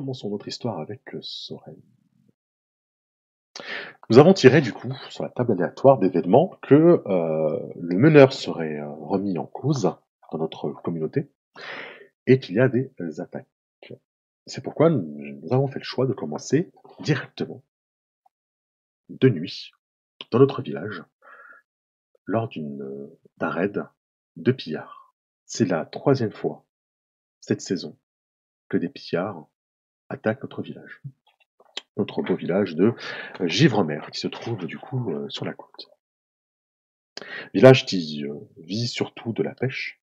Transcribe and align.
commençons 0.00 0.30
notre 0.30 0.48
histoire 0.48 0.80
avec 0.80 1.14
euh, 1.14 1.20
Soren. 1.20 1.76
Nous 4.08 4.18
avons 4.18 4.32
tiré 4.32 4.62
du 4.62 4.72
coup 4.72 4.90
sur 5.10 5.24
la 5.24 5.28
table 5.28 5.52
aléatoire 5.52 5.98
d'événements 5.98 6.58
que 6.62 7.02
euh, 7.06 7.72
le 7.78 7.98
meneur 7.98 8.32
serait 8.32 8.78
euh, 8.78 8.88
remis 8.88 9.36
en 9.36 9.44
cause 9.44 9.94
dans 10.32 10.38
notre 10.38 10.70
communauté 10.70 11.30
et 12.26 12.38
qu'il 12.38 12.54
y 12.54 12.60
a 12.60 12.68
des 12.70 12.90
attaques. 13.20 13.46
C'est 14.46 14.64
pourquoi 14.64 14.88
nous, 14.88 15.02
nous 15.02 15.52
avons 15.52 15.68
fait 15.68 15.80
le 15.80 15.84
choix 15.84 16.06
de 16.06 16.14
commencer 16.14 16.72
directement 17.00 17.62
de 19.10 19.28
nuit 19.28 19.70
dans 20.30 20.38
notre 20.38 20.62
village 20.62 21.04
lors 22.24 22.48
d'une 22.48 23.10
d'un 23.36 23.50
raid 23.50 23.84
de 24.36 24.52
pillards. 24.52 25.14
C'est 25.44 25.66
la 25.66 25.84
troisième 25.84 26.32
fois 26.32 26.64
cette 27.40 27.60
saison 27.60 27.98
que 28.70 28.78
des 28.78 28.88
pillards 28.88 29.49
attaquent 30.10 30.42
notre 30.42 30.60
village. 30.60 31.00
Notre 31.96 32.22
beau 32.22 32.34
village 32.34 32.74
de 32.74 32.92
euh, 33.40 33.46
Givremer, 33.46 34.00
qui 34.12 34.20
se 34.20 34.28
trouve 34.28 34.66
du 34.66 34.78
coup 34.78 35.10
euh, 35.12 35.28
sur 35.28 35.44
la 35.44 35.54
côte. 35.54 35.90
Village 37.54 37.86
qui 37.86 38.24
euh, 38.24 38.34
vit 38.58 38.88
surtout 38.88 39.32
de 39.32 39.42
la 39.42 39.54
pêche 39.54 40.02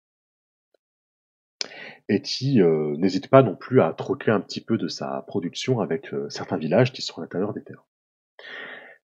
et 2.09 2.22
qui 2.22 2.59
n'hésite 2.59 3.30
pas 3.30 3.44
non 3.44 3.55
plus 3.55 3.81
à 3.81 3.94
troquer 3.94 4.30
un 4.30 4.42
petit 4.42 4.59
peu 4.59 4.77
de 4.77 4.89
sa 4.89 5.22
production 5.22 5.80
avec 5.80 6.14
certains 6.27 6.58
villages 6.58 6.92
qui 6.92 7.02
sont 7.02 7.20
à 7.20 7.22
l'intérieur 7.22 7.53
des 7.53 7.64
terres. 7.64 7.86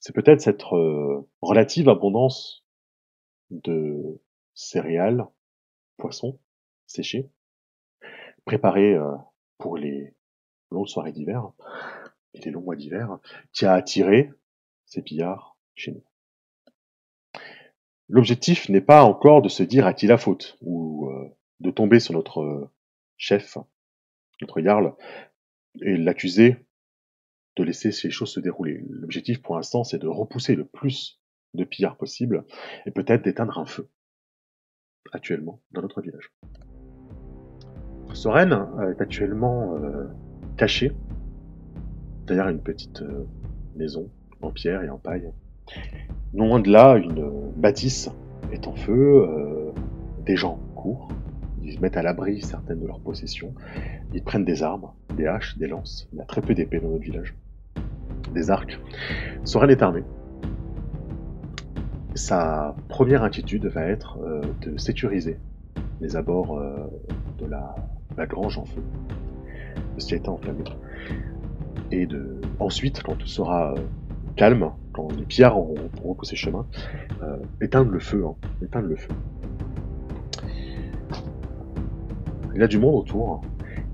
C'est 0.02 0.14
peut-être 0.14 0.42
cette 0.42 0.64
relative 1.42 1.88
abondance 1.88 2.66
de 3.52 4.20
céréales, 4.54 5.26
poissons 5.96 6.42
séchés, 6.88 7.32
préparés 8.44 8.98
pour 9.60 9.78
les 9.78 10.14
longues 10.72 10.88
soirées 10.88 11.12
d'hiver 11.12 11.52
et 12.34 12.40
les 12.42 12.52
longs 12.52 12.62
mois 12.62 12.76
d'hiver, 12.76 13.20
qui 13.54 13.66
a 13.66 13.74
attiré 13.74 14.32
ces 14.86 15.02
pillards 15.02 15.58
chez 15.76 15.92
nous. 15.92 16.04
L'objectif 18.08 18.70
n'est 18.70 18.82
pas 18.82 19.04
encore 19.04 19.42
de 19.42 19.50
se 19.50 19.64
dire 19.64 19.94
qui 19.96 20.08
la 20.08 20.18
faute, 20.18 20.58
ou 20.62 21.10
euh, 21.10 21.30
de 21.60 21.72
tomber 21.72 22.00
sur 22.00 22.14
notre 22.14 22.42
euh, 22.42 22.70
chef, 23.18 23.58
notre 24.42 24.62
Jarl, 24.62 24.96
et 25.82 25.96
l'accuser 25.96 26.58
de 27.56 27.64
laisser 27.64 27.92
ces 27.92 28.10
choses 28.10 28.32
se 28.32 28.40
dérouler. 28.40 28.84
L'objectif 28.90 29.42
pour 29.42 29.56
l'instant, 29.56 29.84
c'est 29.84 30.00
de 30.00 30.08
repousser 30.08 30.56
le 30.56 30.66
plus 30.66 31.20
de 31.54 31.64
pillards 31.64 31.98
possible, 31.98 32.46
et 32.86 32.92
peut-être 32.92 33.24
d'éteindre 33.24 33.60
un 33.60 33.66
feu, 33.66 33.90
actuellement, 35.12 35.62
dans 35.72 35.82
notre 35.82 36.02
village. 36.02 36.32
Soren 38.14 38.54
euh, 38.54 38.92
est 38.92 39.02
actuellement 39.02 39.76
caché 40.60 40.92
derrière 42.28 42.50
une 42.50 42.60
petite 42.60 43.02
euh, 43.02 43.24
maison 43.78 44.10
en 44.42 44.52
pierre 44.52 44.84
et 44.84 44.90
en 44.90 44.98
paille. 44.98 45.32
Non 46.34 46.48
loin 46.48 46.60
de 46.60 46.70
là, 46.70 46.98
une 46.98 47.32
bâtisse 47.56 48.10
est 48.52 48.68
en 48.68 48.76
feu, 48.76 49.26
euh, 49.26 49.72
des 50.26 50.36
gens 50.36 50.60
courent, 50.76 51.08
ils 51.64 51.80
mettent 51.80 51.96
à 51.96 52.04
l'abri 52.04 52.42
certaines 52.42 52.82
de 52.82 52.88
leurs 52.88 53.00
possessions, 53.00 53.54
ils 54.14 54.22
prennent 54.22 54.44
des 54.44 54.62
armes, 54.62 54.90
des 55.16 55.28
haches, 55.28 55.58
des 55.58 55.68
lances, 55.68 56.10
il 56.12 56.18
y 56.18 56.22
a 56.22 56.26
très 56.26 56.42
peu 56.42 56.54
d'épées 56.54 56.82
dans 56.82 56.90
notre 56.90 57.04
village, 57.04 57.34
des 58.34 58.52
arcs. 58.52 58.78
Soren 59.46 59.70
est 59.70 59.82
armé. 59.82 60.04
Sa 62.16 62.76
première 62.90 63.24
inquiétude 63.24 63.66
va 63.68 63.86
être 63.86 64.20
euh, 64.22 64.42
de 64.62 64.78
sécuriser 64.78 65.40
les 66.02 66.18
abords 66.18 66.62
de 67.38 67.46
la 67.46 68.26
grange 68.26 68.58
en 68.58 68.66
feu, 68.66 68.82
enflammé. 70.28 70.64
Et 71.92 72.08
ensuite, 72.60 73.02
quand 73.04 73.16
tout 73.16 73.28
sera 73.28 73.74
euh, 73.74 73.82
calme, 74.36 74.72
quand 74.94 75.08
les 75.18 75.26
pillards 75.26 75.58
auront, 75.58 75.76
repoussé 76.04 76.36
chemin, 76.36 76.66
euh, 77.24 77.38
éteindre 77.62 77.92
le 77.92 78.00
feu, 78.00 78.24
hein, 78.26 78.36
éteindre 78.64 78.88
le 78.88 78.96
feu. 78.96 79.10
Il 82.54 82.62
y 82.62 82.64
a 82.64 82.68
du 82.68 82.78
monde 82.78 82.96
autour, 82.96 83.42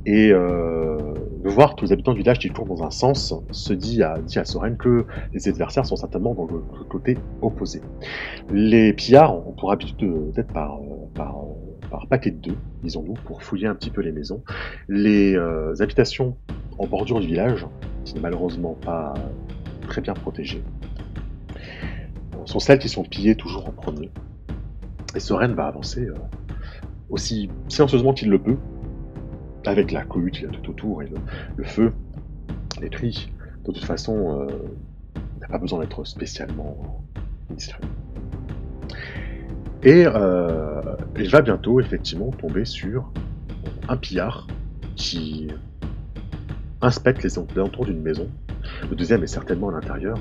et 0.06 0.32
euh, 0.32 0.98
de 1.44 1.50
voir 1.50 1.76
tous 1.76 1.86
les 1.86 1.92
habitants 1.92 2.14
du 2.14 2.20
village 2.20 2.40
qui 2.40 2.50
courent 2.50 2.66
dans 2.68 2.84
un 2.84 2.92
sens 2.92 3.34
se 3.52 3.74
dit 3.74 4.04
à, 4.04 4.18
dit 4.20 4.40
à 4.40 4.46
Soren 4.46 4.78
que 4.78 5.06
les 5.34 5.48
adversaires 5.48 5.86
sont 5.86 5.96
certainement 5.96 6.34
dans 6.34 6.46
le, 6.46 6.64
côté 6.90 7.18
opposé. 7.42 7.82
Les 8.52 8.94
pillards 8.94 9.36
ont 9.48 9.54
pour 9.54 9.72
habitude 9.72 9.98
de- 9.98 10.32
d'être 10.32 10.54
par, 10.54 10.80
par, 11.16 11.38
par 11.90 12.08
paquet 12.08 12.32
de 12.32 12.38
deux, 12.38 12.58
disons-nous, 12.84 13.14
pour 13.26 13.44
fouiller 13.44 13.68
un 13.68 13.76
petit 13.76 13.90
peu 13.90 14.02
les 14.02 14.12
maisons. 14.12 14.44
Les 14.88 15.36
euh, 15.36 15.74
habitations 15.80 16.38
en 16.78 16.88
bordure 16.88 17.20
du 17.20 17.28
village, 17.28 17.66
qui 18.04 18.14
n'est 18.14 18.22
malheureusement 18.22 18.74
pas 18.74 19.14
très 19.88 20.02
bien 20.02 20.14
protégées, 20.14 20.64
euh, 22.36 22.46
sont 22.46 22.60
celles 22.60 22.80
qui 22.80 22.90
sont 22.90 23.04
pillées 23.04 23.36
toujours 23.36 23.68
en 23.68 23.72
premier. 23.72 24.12
Et 25.16 25.20
Soren 25.20 25.54
va 25.54 25.68
avancer 25.68 26.06
euh, 26.06 26.16
aussi 27.10 27.50
silencieusement 27.70 28.14
qu'il 28.14 28.30
le 28.30 28.40
peut, 28.40 28.58
avec 29.66 29.92
la 29.92 30.04
cohue 30.04 30.32
qu'il 30.32 30.44
y 30.44 30.48
a 30.48 30.50
tout 30.50 30.70
autour 30.70 31.02
et 31.02 31.10
le, 31.56 31.64
feu, 31.64 31.94
les 32.82 32.90
tris. 32.90 33.32
De 33.66 33.72
toute 33.72 33.86
façon, 33.86 34.42
euh, 34.42 34.48
il 35.16 35.40
n'a 35.42 35.48
pas 35.48 35.58
besoin 35.58 35.80
d'être 35.80 36.04
spécialement 36.04 37.04
discret. 37.50 37.82
Et 39.86 40.04
euh, 40.08 40.82
il 41.16 41.30
va 41.30 41.42
bientôt 41.42 41.80
effectivement 41.80 42.32
tomber 42.32 42.66
sur 42.66 43.12
un 43.88 43.96
pillard 43.96 44.48
qui 44.96 45.48
inspecte 46.82 47.22
les 47.22 47.38
alentours 47.38 47.86
d'une 47.86 48.02
maison. 48.02 48.28
Le 48.90 48.96
deuxième 48.96 49.24
est 49.24 49.28
certainement 49.28 49.70
à 49.70 49.74
l'intérieur. 49.74 50.18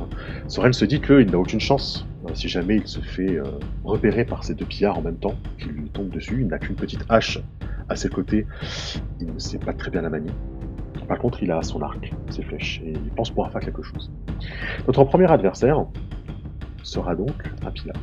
Soren 0.49 0.75
se 0.75 0.85
dit 0.85 1.01
qu'il 1.01 1.31
n'a 1.31 1.39
aucune 1.39 1.61
chance 1.61 2.07
euh, 2.27 2.35
si 2.35 2.47
jamais 2.49 2.77
il 2.77 2.87
se 2.87 3.01
fait 3.01 3.37
euh, 3.37 3.45
repérer 3.85 4.27
par 4.27 4.45
ces 4.45 4.55
deux 4.55 4.67
pillards 4.67 4.99
en 4.99 5.03
même 5.03 5.17
temps, 5.17 5.35
qui 5.59 5.71
lui 5.71 5.89
tombent 5.89 6.11
dessus. 6.11 6.43
Il 6.43 6.49
n'a 6.49 6.59
qu'une 6.59 6.77
petite 6.77 7.07
hache 7.09 7.41
à 7.89 7.97
ses 7.97 8.11
côtés. 8.11 8.47
Il 9.19 9.33
ne 9.33 9.39
sait 9.39 9.59
pas 9.59 9.73
très 9.73 9.91
bien 9.91 10.03
la 10.03 10.11
manier. 10.11 10.33
Par 11.09 11.19
contre, 11.19 11.43
il 11.43 11.51
a 11.51 11.63
son 11.63 11.81
arc, 11.81 12.13
ses 12.29 12.43
flèches, 12.43 12.83
et 12.85 12.93
il 12.93 13.11
pense 13.17 13.31
pouvoir 13.31 13.51
faire 13.51 13.63
quelque 13.63 13.83
chose. 13.83 14.13
Notre 14.87 15.05
premier 15.05 15.31
adversaire 15.31 15.87
sera 16.83 17.15
donc 17.15 17.33
un 17.65 17.71
pillard. 17.71 17.97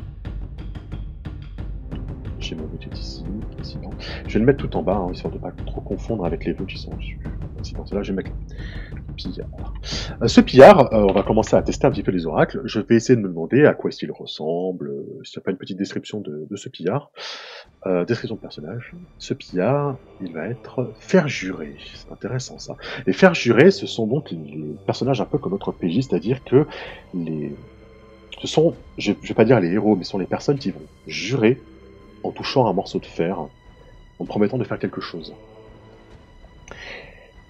Je 4.27 4.33
vais 4.33 4.39
le 4.39 4.45
mettre 4.45 4.59
tout 4.65 4.75
en 4.75 4.83
bas, 4.83 4.95
hein, 4.95 5.11
histoire 5.11 5.33
de 5.33 5.39
pas 5.39 5.51
trop 5.51 5.81
confondre 5.81 6.25
avec 6.25 6.45
les 6.45 6.53
vœux 6.53 6.65
qui 6.65 6.77
sont 6.77 6.95
dessus. 6.95 7.19
Là, 7.91 8.01
je 8.01 8.11
vais 8.11 8.17
mettre 8.17 8.31
pillard. 9.15 9.73
Euh, 10.21 10.27
Ce 10.27 10.41
pillard, 10.41 10.93
euh, 10.93 11.05
on 11.07 11.13
va 11.13 11.23
commencer 11.23 11.55
à 11.55 11.61
tester 11.61 11.85
un 11.85 11.91
petit 11.91 12.03
peu 12.03 12.11
les 12.11 12.25
oracles. 12.25 12.61
Je 12.65 12.79
vais 12.79 12.95
essayer 12.95 13.15
de 13.15 13.21
me 13.21 13.27
demander 13.27 13.65
à 13.65 13.73
quoi 13.73 13.89
est-ce 13.89 14.05
ressemble, 14.11 14.89
euh, 14.89 15.23
s'il 15.23 15.39
n'y 15.39 15.43
a 15.43 15.45
pas 15.45 15.51
une 15.51 15.57
petite 15.57 15.77
description 15.77 16.21
de, 16.21 16.55
ce 16.55 16.69
pillard. 16.69 17.11
Euh, 17.85 18.05
description 18.05 18.35
de 18.35 18.41
personnage. 18.41 18.93
Ce 19.17 19.33
pillard, 19.33 19.97
il 20.21 20.33
va 20.33 20.47
être 20.47 20.91
fer 20.99 21.27
juré. 21.27 21.75
C'est 21.93 22.11
intéressant 22.11 22.59
ça. 22.59 22.75
Les 23.05 23.13
fer 23.13 23.33
jurés, 23.33 23.71
ce 23.71 23.87
sont 23.87 24.07
donc 24.07 24.31
les 24.31 24.75
personnages 24.85 25.21
un 25.21 25.25
peu 25.25 25.37
comme 25.37 25.51
notre 25.51 25.71
PJ, 25.71 26.01
c'est-à-dire 26.01 26.43
que 26.43 26.65
les... 27.13 27.55
ce 28.39 28.47
sont, 28.47 28.75
je, 28.97 29.13
je 29.21 29.27
vais 29.27 29.33
pas 29.33 29.45
dire 29.45 29.59
les 29.59 29.71
héros, 29.71 29.95
mais 29.95 30.03
ce 30.03 30.11
sont 30.11 30.19
les 30.19 30.25
personnes 30.25 30.57
qui 30.57 30.71
vont 30.71 30.81
jurer 31.07 31.59
en 32.23 32.31
touchant 32.31 32.67
un 32.67 32.73
morceau 32.73 32.99
de 32.99 33.05
fer, 33.05 33.39
en 34.19 34.25
promettant 34.25 34.57
de 34.57 34.63
faire 34.63 34.79
quelque 34.79 35.01
chose. 35.01 35.33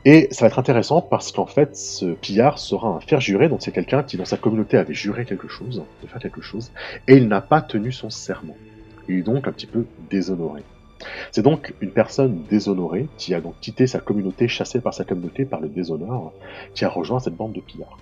Et 0.03 0.27
ça 0.31 0.45
va 0.45 0.47
être 0.47 0.57
intéressant 0.57 1.01
parce 1.01 1.31
qu'en 1.31 1.45
fait, 1.45 1.75
ce 1.75 2.13
pillard 2.13 2.57
sera 2.57 2.89
un 2.89 3.00
fer 3.00 3.21
juré, 3.21 3.50
donc 3.50 3.62
c'est 3.62 3.71
quelqu'un 3.71 4.01
qui 4.01 4.18
dans 4.18 4.25
sa 4.25 4.38
communauté 4.38 4.77
avait 4.77 4.95
juré 4.95 5.25
quelque 5.25 5.47
chose, 5.47 5.83
de 6.01 6.07
faire 6.07 6.19
quelque 6.19 6.41
chose, 6.41 6.71
et 7.07 7.18
il 7.18 7.27
n'a 7.27 7.41
pas 7.41 7.62
tenu 7.62 7.91
son 7.91 8.09
serment. 8.09 8.57
Il 9.07 9.19
est 9.19 9.21
donc 9.21 9.47
un 9.47 9.51
petit 9.51 9.68
peu 9.68 9.85
déshonoré. 10.09 10.63
C'est 11.31 11.41
donc 11.41 11.73
une 11.81 11.91
personne 11.91 12.44
déshonorée 12.50 13.07
qui 13.18 13.33
a 13.33 13.41
donc 13.41 13.56
quitté 13.62 13.85
sa 13.85 14.00
communauté, 14.00 14.47
chassée 14.47 14.81
par 14.81 14.94
sa 14.94 15.03
communauté 15.03 15.45
par 15.45 15.59
le 15.59 15.68
déshonneur, 15.68 16.31
qui 16.73 16.85
a 16.85 16.89
rejoint 16.89 17.19
cette 17.19 17.35
bande 17.35 17.53
de 17.53 17.62
pillards. 17.62 17.97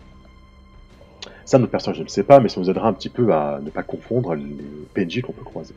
Ça, 1.45 1.57
notre 1.57 1.71
personnage 1.71 2.00
ne 2.00 2.04
le 2.04 2.10
sait 2.10 2.24
pas, 2.24 2.39
mais 2.39 2.48
ça 2.48 2.62
nous 2.62 2.69
aidera 2.69 2.88
un 2.88 2.94
petit 2.94 3.10
peu 3.10 3.33
à 3.33 3.60
ne 3.62 3.69
pas 3.69 3.83
confondre 3.83 4.36
les 4.36 4.56
PNJ 4.94 5.21
qu'on 5.21 5.33
peut 5.33 5.44
croiser. 5.44 5.74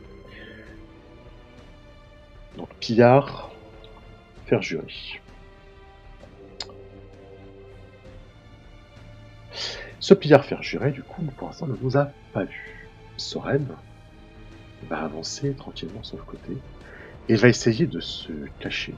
Donc, 2.56 2.68
pillard, 2.80 3.50
fer 4.46 4.60
juré. 4.62 4.86
Ce 10.00 10.14
pillard 10.14 10.44
fer 10.44 10.62
juré, 10.62 10.90
du 10.90 11.02
coup, 11.02 11.22
pour 11.36 11.48
l'instant, 11.48 11.66
ne 11.66 11.76
nous 11.80 11.96
a 11.96 12.10
pas 12.32 12.44
vu. 12.44 12.88
Soren 13.16 13.66
va 14.88 15.02
avancer 15.02 15.54
tranquillement 15.54 16.02
sur 16.02 16.16
le 16.16 16.24
côté 16.24 16.56
et 17.28 17.36
va 17.36 17.48
essayer 17.48 17.86
de 17.86 18.00
se 18.00 18.32
cacher 18.58 18.94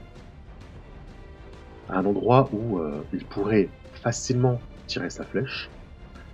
à 1.89 1.99
un 1.99 2.05
endroit 2.05 2.49
où 2.51 2.79
euh, 2.79 3.03
il 3.13 3.23
pourrait 3.25 3.69
facilement 3.93 4.59
tirer 4.87 5.09
sa 5.09 5.23
flèche 5.23 5.69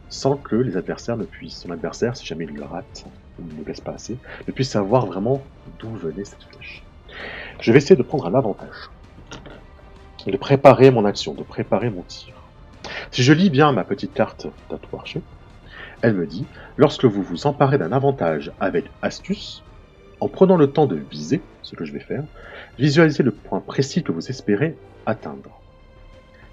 sans 0.09 0.35
que 0.35 0.55
les 0.55 0.77
adversaires 0.77 1.17
ne 1.17 1.25
puissent, 1.25 1.59
son 1.59 1.71
adversaire, 1.71 2.15
si 2.15 2.25
jamais 2.25 2.45
il 2.45 2.53
le 2.53 2.63
rate 2.63 3.05
ou 3.39 3.43
ne 3.45 3.57
le 3.59 3.63
laisse 3.65 3.81
pas 3.81 3.93
assez, 3.93 4.17
ne 4.47 4.51
puisse 4.51 4.69
savoir 4.69 5.05
vraiment 5.05 5.41
d'où 5.79 5.89
venait 5.95 6.25
cette 6.25 6.43
flèche. 6.43 6.83
Je 7.59 7.71
vais 7.71 7.77
essayer 7.77 7.95
de 7.95 8.03
prendre 8.03 8.25
un 8.25 8.35
avantage. 8.35 8.89
de 10.25 10.37
préparer 10.37 10.91
mon 10.91 11.05
action, 11.05 11.33
de 11.33 11.43
préparer 11.43 11.89
mon 11.89 12.03
tir. 12.03 12.33
Si 13.11 13.23
je 13.23 13.33
lis 13.33 13.49
bien 13.49 13.71
ma 13.71 13.83
petite 13.83 14.13
carte 14.13 14.47
d'atout 14.69 14.87
elle 16.01 16.15
me 16.15 16.25
dit 16.25 16.45
lorsque 16.77 17.05
vous 17.05 17.21
vous 17.21 17.45
emparez 17.45 17.77
d'un 17.77 17.91
avantage 17.91 18.51
avec 18.59 18.85
astuce, 19.01 19.63
en 20.19 20.27
prenant 20.27 20.57
le 20.57 20.71
temps 20.71 20.85
de 20.85 20.95
viser, 20.95 21.41
ce 21.61 21.75
que 21.75 21.85
je 21.85 21.93
vais 21.93 21.99
faire, 21.99 22.23
visualisez 22.77 23.23
le 23.23 23.31
point 23.31 23.59
précis 23.59 24.03
que 24.03 24.11
vous 24.11 24.29
espérez 24.29 24.75
atteindre. 25.05 25.61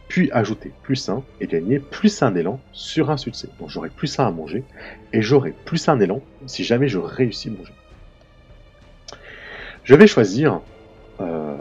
Puis 0.09 0.31
ajoutez 0.33 0.73
plus 0.83 1.09
1 1.09 1.23
et 1.41 1.47
gagnez 1.47 1.79
plus 1.79 2.23
un 2.23 2.35
élan 2.35 2.61
sur 2.73 3.11
un 3.11 3.19
succès. 3.19 3.49
Donc 3.61 3.69
j'aurai 3.69 3.91
plus 3.91 4.19
1 4.19 4.27
à 4.27 4.31
manger 4.31 4.65
et 5.13 5.21
j'aurai 5.21 5.55
plus 5.65 5.87
un 5.89 6.01
élan 6.01 6.23
si 6.47 6.65
jamais 6.65 6.89
je 6.89 6.99
réussis 6.99 7.51
mon 7.51 7.63
jeu. 7.65 7.75
Je 9.89 9.95
vais 9.95 10.07
choisir 10.07 10.61
euh, 11.19 11.57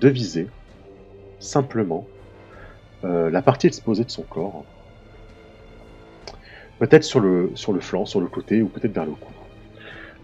de 0.00 0.08
viser 0.08 0.48
simplement 1.40 2.06
euh, 3.04 3.28
la 3.28 3.42
partie 3.42 3.66
exposée 3.66 4.04
de 4.04 4.10
son 4.10 4.22
corps. 4.22 4.64
Peut-être 6.78 7.04
sur 7.04 7.20
le, 7.20 7.52
flanc, 7.80 8.06
sur 8.06 8.18
le 8.18 8.28
côté 8.28 8.62
ou 8.62 8.68
peut-être 8.68 8.94
vers 8.94 9.04
le 9.04 9.12
cou. 9.12 9.30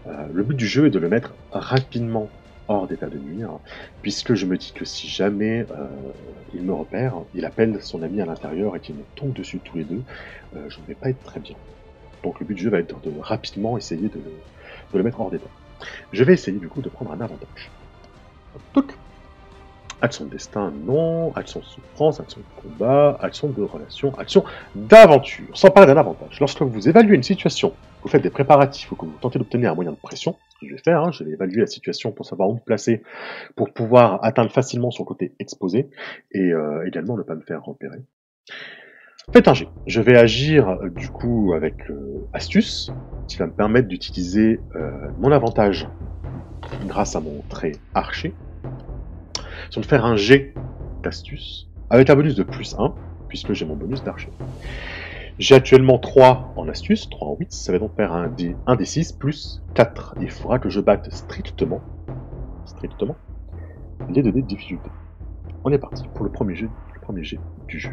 Euh, 0.07 0.27
le 0.33 0.41
but 0.41 0.55
du 0.55 0.65
jeu 0.65 0.87
est 0.87 0.89
de 0.89 0.97
le 0.97 1.09
mettre 1.09 1.35
rapidement 1.51 2.27
hors 2.67 2.87
d'état 2.87 3.07
de 3.07 3.19
nuire, 3.19 3.59
puisque 4.01 4.33
je 4.33 4.47
me 4.47 4.57
dis 4.57 4.71
que 4.73 4.83
si 4.83 5.07
jamais 5.07 5.67
il 6.55 6.63
me 6.63 6.73
repère, 6.73 7.17
il 7.35 7.45
appelle 7.45 7.83
son 7.83 8.01
ami 8.01 8.19
à 8.19 8.25
l'intérieur 8.25 8.75
et 8.75 8.79
qu'il 8.79 8.95
me 8.95 9.03
tombe 9.13 9.33
dessus 9.33 9.59
tous 9.59 9.77
les 9.77 9.83
deux, 9.83 10.01
je 10.55 10.79
ne 10.79 10.85
vais 10.87 10.95
pas 10.95 11.11
être 11.11 11.21
très 11.23 11.39
bien. 11.39 11.55
Donc 12.23 12.39
le 12.39 12.47
but 12.47 12.55
du 12.55 12.63
jeu 12.63 12.71
va 12.71 12.79
être 12.79 12.99
de 12.99 13.11
rapidement 13.19 13.77
essayer 13.77 14.09
de 14.09 14.19
de 14.91 14.97
le 14.97 15.03
mettre 15.03 15.21
hors 15.21 15.29
d'état. 15.29 15.58
Je 16.11 16.23
vais 16.23 16.33
essayer 16.33 16.57
du 16.57 16.67
coup 16.67 16.81
de 16.81 16.89
prendre 16.89 17.11
un 17.11 17.21
avantage. 17.21 17.71
Touc 18.73 18.95
Action 20.01 20.25
de 20.25 20.29
destin, 20.29 20.71
non. 20.85 21.33
Action 21.35 21.59
de 21.59 21.65
souffrance, 21.65 22.21
action 22.21 22.39
de 22.39 22.61
combat, 22.61 23.17
action 23.21 23.49
de 23.49 23.61
relation, 23.61 24.17
action 24.17 24.45
d'aventure. 24.73 25.45
Sans 25.53 25.69
parler 25.71 25.93
d'un 25.93 25.99
avantage. 25.99 26.39
Lorsque 26.39 26.61
vous 26.61 26.87
évaluez 26.87 27.15
une 27.15 27.23
situation, 27.23 27.73
vous 28.01 28.07
faites 28.07 28.23
des 28.23 28.29
préparatifs 28.29 28.89
ou 28.91 28.95
que 28.95 29.05
vous 29.05 29.17
tentez 29.19 29.39
d'obtenir 29.39 29.71
un 29.71 29.75
moyen 29.75 29.91
de 29.91 29.97
pression, 29.97 30.37
ce 30.49 30.59
que 30.59 30.67
je 30.67 30.75
vais 30.75 30.81
faire, 30.81 31.03
hein, 31.03 31.11
je 31.11 31.25
vais 31.25 31.31
évaluer 31.31 31.61
la 31.61 31.67
situation 31.67 32.11
pour 32.13 32.25
savoir 32.25 32.49
où 32.49 32.53
me 32.53 32.59
placer, 32.59 33.03
pour 33.57 33.73
pouvoir 33.73 34.23
atteindre 34.23 34.51
facilement 34.51 34.89
son 34.89 35.03
côté 35.03 35.33
exposé, 35.39 35.89
et 36.31 36.53
euh, 36.53 36.87
également 36.87 37.17
ne 37.17 37.23
pas 37.23 37.35
me 37.35 37.41
faire 37.41 37.63
repérer. 37.63 37.99
Faites 39.33 39.47
un 39.47 39.53
G. 39.53 39.67
Je 39.85 40.01
vais 40.01 40.17
agir 40.17 40.69
euh, 40.69 40.89
du 40.89 41.09
coup 41.09 41.53
avec 41.53 41.89
euh, 41.89 42.25
astuce, 42.33 42.91
qui 43.29 43.37
va 43.37 43.45
me 43.45 43.51
permettre 43.51 43.87
d'utiliser 43.87 44.59
mon 45.19 45.31
avantage 45.31 45.87
grâce 46.87 47.15
à 47.15 47.21
mon 47.21 47.41
trait 47.47 47.73
archer, 47.93 48.33
sont 49.69 49.79
de 49.79 49.85
faire 49.85 50.03
un 50.03 50.15
G 50.15 50.53
d'astuce 51.03 51.69
avec 51.89 52.09
un 52.09 52.15
bonus 52.15 52.35
de 52.35 52.43
plus 52.43 52.75
1, 52.77 52.93
puisque 53.27 53.53
j'ai 53.53 53.65
mon 53.65 53.75
bonus 53.75 54.03
d'archer. 54.03 54.29
J'ai 55.37 55.55
actuellement 55.55 55.99
3 55.99 56.53
en 56.57 56.67
astuce, 56.67 57.09
3 57.09 57.29
en 57.29 57.35
8, 57.39 57.53
ça 57.53 57.71
va 57.71 57.79
donc 57.79 57.95
faire 57.95 58.11
un 58.11 58.27
D, 58.27 58.55
1 58.67 58.75
des 58.75 58.85
6 58.85 59.13
plus 59.13 59.61
4. 59.75 60.15
Il 60.19 60.29
faudra 60.29 60.59
que 60.59 60.69
je 60.69 60.81
batte 60.81 61.13
strictement, 61.13 61.81
strictement, 62.65 63.15
les 64.09 64.21
2 64.21 64.31
dés 64.31 64.41
de 64.41 64.47
difficulté. 64.47 64.89
On 65.63 65.71
est 65.71 65.77
parti 65.77 66.03
pour 66.13 66.25
le 66.25 66.31
premier 66.31 66.55
jet, 66.55 66.69
le 66.93 66.99
premier 66.99 67.23
jet 67.23 67.39
du 67.67 67.79
jeu. 67.79 67.91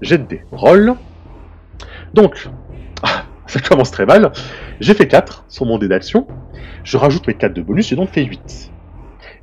Jet 0.00 0.18
de 0.18 0.24
dés, 0.24 0.42
roll. 0.52 0.94
Donc, 2.14 2.48
ça 3.48 3.60
commence 3.60 3.90
très 3.90 4.06
mal. 4.06 4.32
J'ai 4.80 4.94
fait 4.94 5.08
4 5.08 5.44
sur 5.48 5.66
mon 5.66 5.78
dé 5.78 5.88
d'action. 5.88 6.26
Je 6.84 6.96
rajoute 6.96 7.26
mes 7.26 7.34
4 7.34 7.52
de 7.52 7.62
bonus, 7.62 7.88
j'ai 7.88 7.96
donc 7.96 8.10
fait 8.10 8.24
8. 8.24 8.70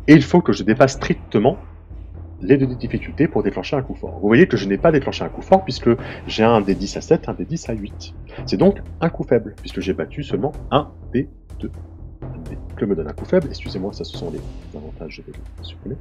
Et 0.07 0.13
il 0.13 0.23
faut 0.23 0.41
que 0.41 0.53
je 0.53 0.63
dépasse 0.63 0.93
strictement 0.93 1.57
les 2.41 2.57
deux 2.57 2.67
difficultés 2.67 3.27
pour 3.27 3.41
déclencher 3.41 3.75
un 3.75 3.81
coup 3.81 3.95
fort. 3.95 4.19
Vous 4.19 4.27
voyez 4.27 4.47
que 4.47 4.57
je 4.57 4.67
n'ai 4.67 4.77
pas 4.77 4.91
déclenché 4.91 5.23
un 5.23 5.29
coup 5.29 5.41
fort 5.41 5.63
puisque 5.63 5.89
j'ai 6.27 6.43
un 6.43 6.59
des 6.59 6.75
10 6.75 6.97
à 6.97 7.01
7, 7.01 7.29
un 7.29 7.33
des 7.33 7.45
10 7.45 7.69
à 7.69 7.73
8. 7.73 8.13
C'est 8.45 8.57
donc 8.57 8.81
un 8.99 9.09
coup 9.09 9.23
faible 9.23 9.55
puisque 9.61 9.79
j'ai 9.79 9.93
battu 9.93 10.23
seulement 10.23 10.51
un 10.71 10.91
des 11.13 11.29
deux. 11.59 11.71
Que 12.75 12.85
me 12.85 12.95
donne 12.95 13.07
un 13.07 13.13
coup 13.13 13.25
faible 13.25 13.47
Excusez-moi, 13.49 13.93
ça 13.93 14.03
ce 14.03 14.17
sont 14.17 14.31
les 14.31 14.41
avantages, 14.77 15.21
je 15.25 15.31
vais 15.31 15.37
supprimer. 15.61 15.95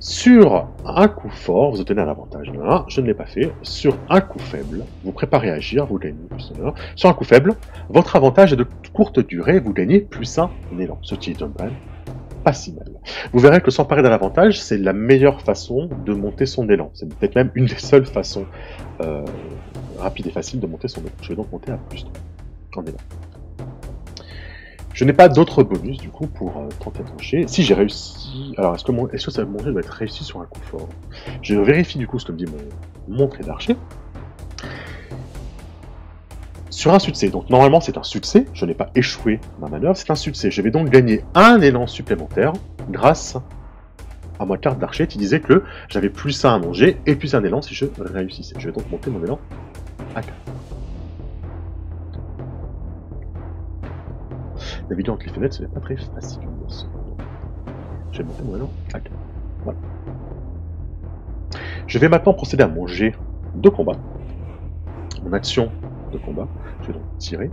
Sur 0.00 0.66
un 0.86 1.08
coup 1.08 1.28
fort, 1.28 1.72
vous 1.72 1.80
obtenez 1.82 2.00
un 2.00 2.08
avantage. 2.08 2.50
je 2.88 3.00
ne 3.02 3.06
l'ai 3.06 3.14
pas 3.14 3.26
fait. 3.26 3.52
Sur 3.62 3.98
un 4.08 4.22
coup 4.22 4.38
faible, 4.38 4.84
vous 5.04 5.12
préparez 5.12 5.50
à 5.50 5.54
agir, 5.54 5.84
vous 5.84 5.98
gagnez 5.98 6.16
plus 6.30 6.52
un 6.64 6.72
Sur 6.96 7.10
un 7.10 7.12
coup 7.12 7.24
faible, 7.24 7.54
votre 7.90 8.16
avantage 8.16 8.54
est 8.54 8.56
de 8.56 8.66
courte 8.94 9.20
durée, 9.20 9.60
vous 9.60 9.74
gagnez 9.74 10.00
plus 10.00 10.38
un 10.38 10.50
élan. 10.78 10.98
Ce 11.02 11.14
est 11.14 11.42
un 11.42 11.52
pas 12.42 12.54
si 12.54 12.72
mal. 12.72 12.88
Vous 13.34 13.38
verrez 13.40 13.60
que 13.60 13.70
s'emparer 13.70 14.02
d'un 14.02 14.12
avantage, 14.12 14.58
c'est 14.58 14.78
la 14.78 14.94
meilleure 14.94 15.42
façon 15.42 15.90
de 16.06 16.14
monter 16.14 16.46
son 16.46 16.66
élan. 16.70 16.90
C'est 16.94 17.06
peut-être 17.06 17.34
même 17.34 17.50
une 17.54 17.66
des 17.66 17.76
seules 17.76 18.06
façons 18.06 18.46
euh, 19.02 19.22
rapides 19.98 20.28
et 20.28 20.30
faciles 20.30 20.60
de 20.60 20.66
monter 20.66 20.88
son 20.88 21.02
élan. 21.02 21.10
Je 21.20 21.28
vais 21.28 21.36
donc 21.36 21.52
monter 21.52 21.72
à 21.72 21.76
plus 21.76 22.06
3 22.70 22.82
en 22.82 22.86
élan. 22.86 22.96
Je 24.92 25.04
n'ai 25.04 25.12
pas 25.12 25.28
d'autres 25.28 25.62
bonus 25.62 25.98
du 25.98 26.08
coup 26.08 26.26
pour 26.26 26.56
euh, 26.58 26.68
tenter 26.82 27.02
de 27.02 27.08
trancher. 27.08 27.44
Si 27.46 27.62
j'ai 27.62 27.74
réussi. 27.74 28.54
Alors 28.58 28.74
est-ce 28.74 28.84
que, 28.84 28.92
mon... 28.92 29.08
est-ce 29.08 29.26
que 29.26 29.30
ça, 29.30 29.44
mon 29.44 29.58
jeu 29.60 29.72
doit 29.72 29.80
être 29.80 29.88
réussi 29.88 30.24
sur 30.24 30.40
un 30.40 30.46
coup 30.46 30.60
fort? 30.60 30.88
Je 31.42 31.54
vérifie 31.54 31.98
du 31.98 32.06
coup 32.06 32.18
ce 32.18 32.26
que 32.26 32.32
me 32.32 32.36
dit 32.36 32.46
mon, 32.46 33.16
mon 33.16 33.28
trait 33.28 33.44
d'archer 33.44 33.76
sur 36.70 36.94
un 36.94 36.98
succès. 36.98 37.28
Donc 37.28 37.50
normalement 37.50 37.80
c'est 37.80 37.98
un 37.98 38.02
succès, 38.02 38.46
je 38.54 38.64
n'ai 38.64 38.74
pas 38.74 38.90
échoué 38.94 39.38
ma 39.60 39.68
manœuvre, 39.68 39.96
c'est 39.96 40.10
un 40.10 40.16
succès. 40.16 40.50
Je 40.50 40.62
vais 40.62 40.70
donc 40.70 40.88
gagner 40.88 41.24
un 41.34 41.60
élan 41.60 41.86
supplémentaire 41.86 42.52
grâce 42.88 43.36
à 44.38 44.46
ma 44.46 44.56
carte 44.56 44.78
d'archer 44.78 45.06
qui 45.06 45.18
disait 45.18 45.40
que 45.40 45.62
j'avais 45.88 46.08
plus 46.08 46.44
un 46.44 46.54
à 46.54 46.58
manger 46.58 46.96
et 47.06 47.14
plus 47.14 47.34
un 47.34 47.44
élan 47.44 47.60
si 47.60 47.74
je 47.74 47.84
réussissais. 47.98 48.54
Je 48.58 48.66
vais 48.66 48.72
donc 48.72 48.90
monter 48.90 49.10
mon 49.10 49.22
élan 49.22 49.38
à 50.14 50.22
4. 50.22 50.34
Vidéo 54.94 55.14
entre 55.14 55.26
les 55.26 55.32
fenêtres, 55.32 55.54
ce 55.54 55.62
n'est 55.62 55.68
pas 55.68 55.80
très 55.80 55.96
facile. 55.96 56.40
Je 58.12 58.18
vais 58.18 58.24
monter 58.24 58.42
mon 58.42 58.56
élan 58.56 58.70
à 58.92 59.00
4. 59.00 59.12
Voilà. 59.64 59.78
Je 61.86 61.98
vais 61.98 62.08
maintenant 62.08 62.34
procéder 62.34 62.62
à 62.62 62.68
mon 62.68 62.86
jet 62.86 63.14
de 63.54 63.68
combat. 63.68 63.96
Mon 65.22 65.32
action 65.32 65.70
de 66.12 66.18
combat. 66.18 66.48
Je 66.82 66.88
vais 66.88 66.92
donc 66.94 67.18
tirer. 67.18 67.50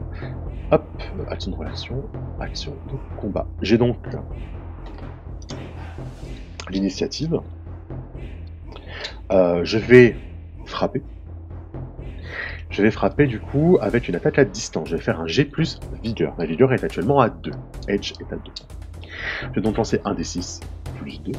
Hop, 0.71 0.83
action 1.29 1.51
de 1.51 1.55
relation, 1.55 2.03
action 2.39 2.73
de 2.91 3.19
combat. 3.19 3.47
J'ai 3.61 3.77
donc 3.77 3.97
l'initiative. 6.69 7.39
Euh, 9.31 9.63
je 9.63 9.77
vais 9.77 10.15
frapper. 10.65 11.03
Je 12.69 12.81
vais 12.81 12.91
frapper 12.91 13.27
du 13.27 13.39
coup 13.39 13.77
avec 13.81 14.07
une 14.07 14.15
attaque 14.15 14.39
à 14.39 14.45
distance. 14.45 14.89
Je 14.89 14.95
vais 14.95 15.01
faire 15.01 15.19
un 15.19 15.27
G 15.27 15.45
plus 15.45 15.79
vigueur. 16.03 16.35
Ma 16.37 16.45
vigueur 16.45 16.73
est 16.73 16.83
actuellement 16.83 17.19
à 17.19 17.29
2. 17.29 17.51
Edge 17.87 18.13
est 18.19 18.33
à 18.33 18.37
2. 18.37 18.51
Je 19.49 19.55
vais 19.55 19.61
donc 19.61 19.77
lancer 19.77 20.01
un 20.05 20.13
d 20.13 20.23
6 20.23 20.59
plus 20.99 21.21
2. 21.21 21.31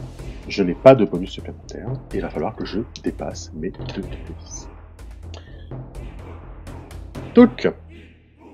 Je 0.48 0.62
n'ai 0.62 0.74
pas 0.74 0.94
de 0.94 1.04
bonus 1.04 1.30
supplémentaire 1.30 1.92
il 2.14 2.20
va 2.20 2.30
falloir 2.30 2.56
que 2.56 2.64
je 2.64 2.80
dépasse 3.02 3.52
mes 3.54 3.70
2 3.70 4.02
d 4.02 4.08
10. 4.40 4.68
Donc, 7.34 7.68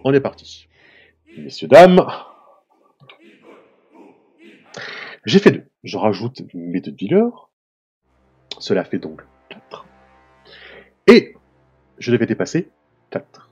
on 0.04 0.12
est 0.12 0.20
parti. 0.20 0.68
Messieurs, 1.38 1.68
dames. 1.68 2.04
J'ai 5.24 5.38
fait 5.38 5.50
2. 5.50 5.64
Je 5.84 5.96
rajoute 5.96 6.42
mes 6.52 6.80
deux 6.80 6.92
dealers. 6.92 7.50
Cela 8.58 8.84
fait 8.84 8.98
donc 8.98 9.22
4. 9.48 9.86
Et 11.06 11.34
je 11.98 12.12
devais 12.12 12.26
dépasser 12.26 12.70
4. 13.10 13.50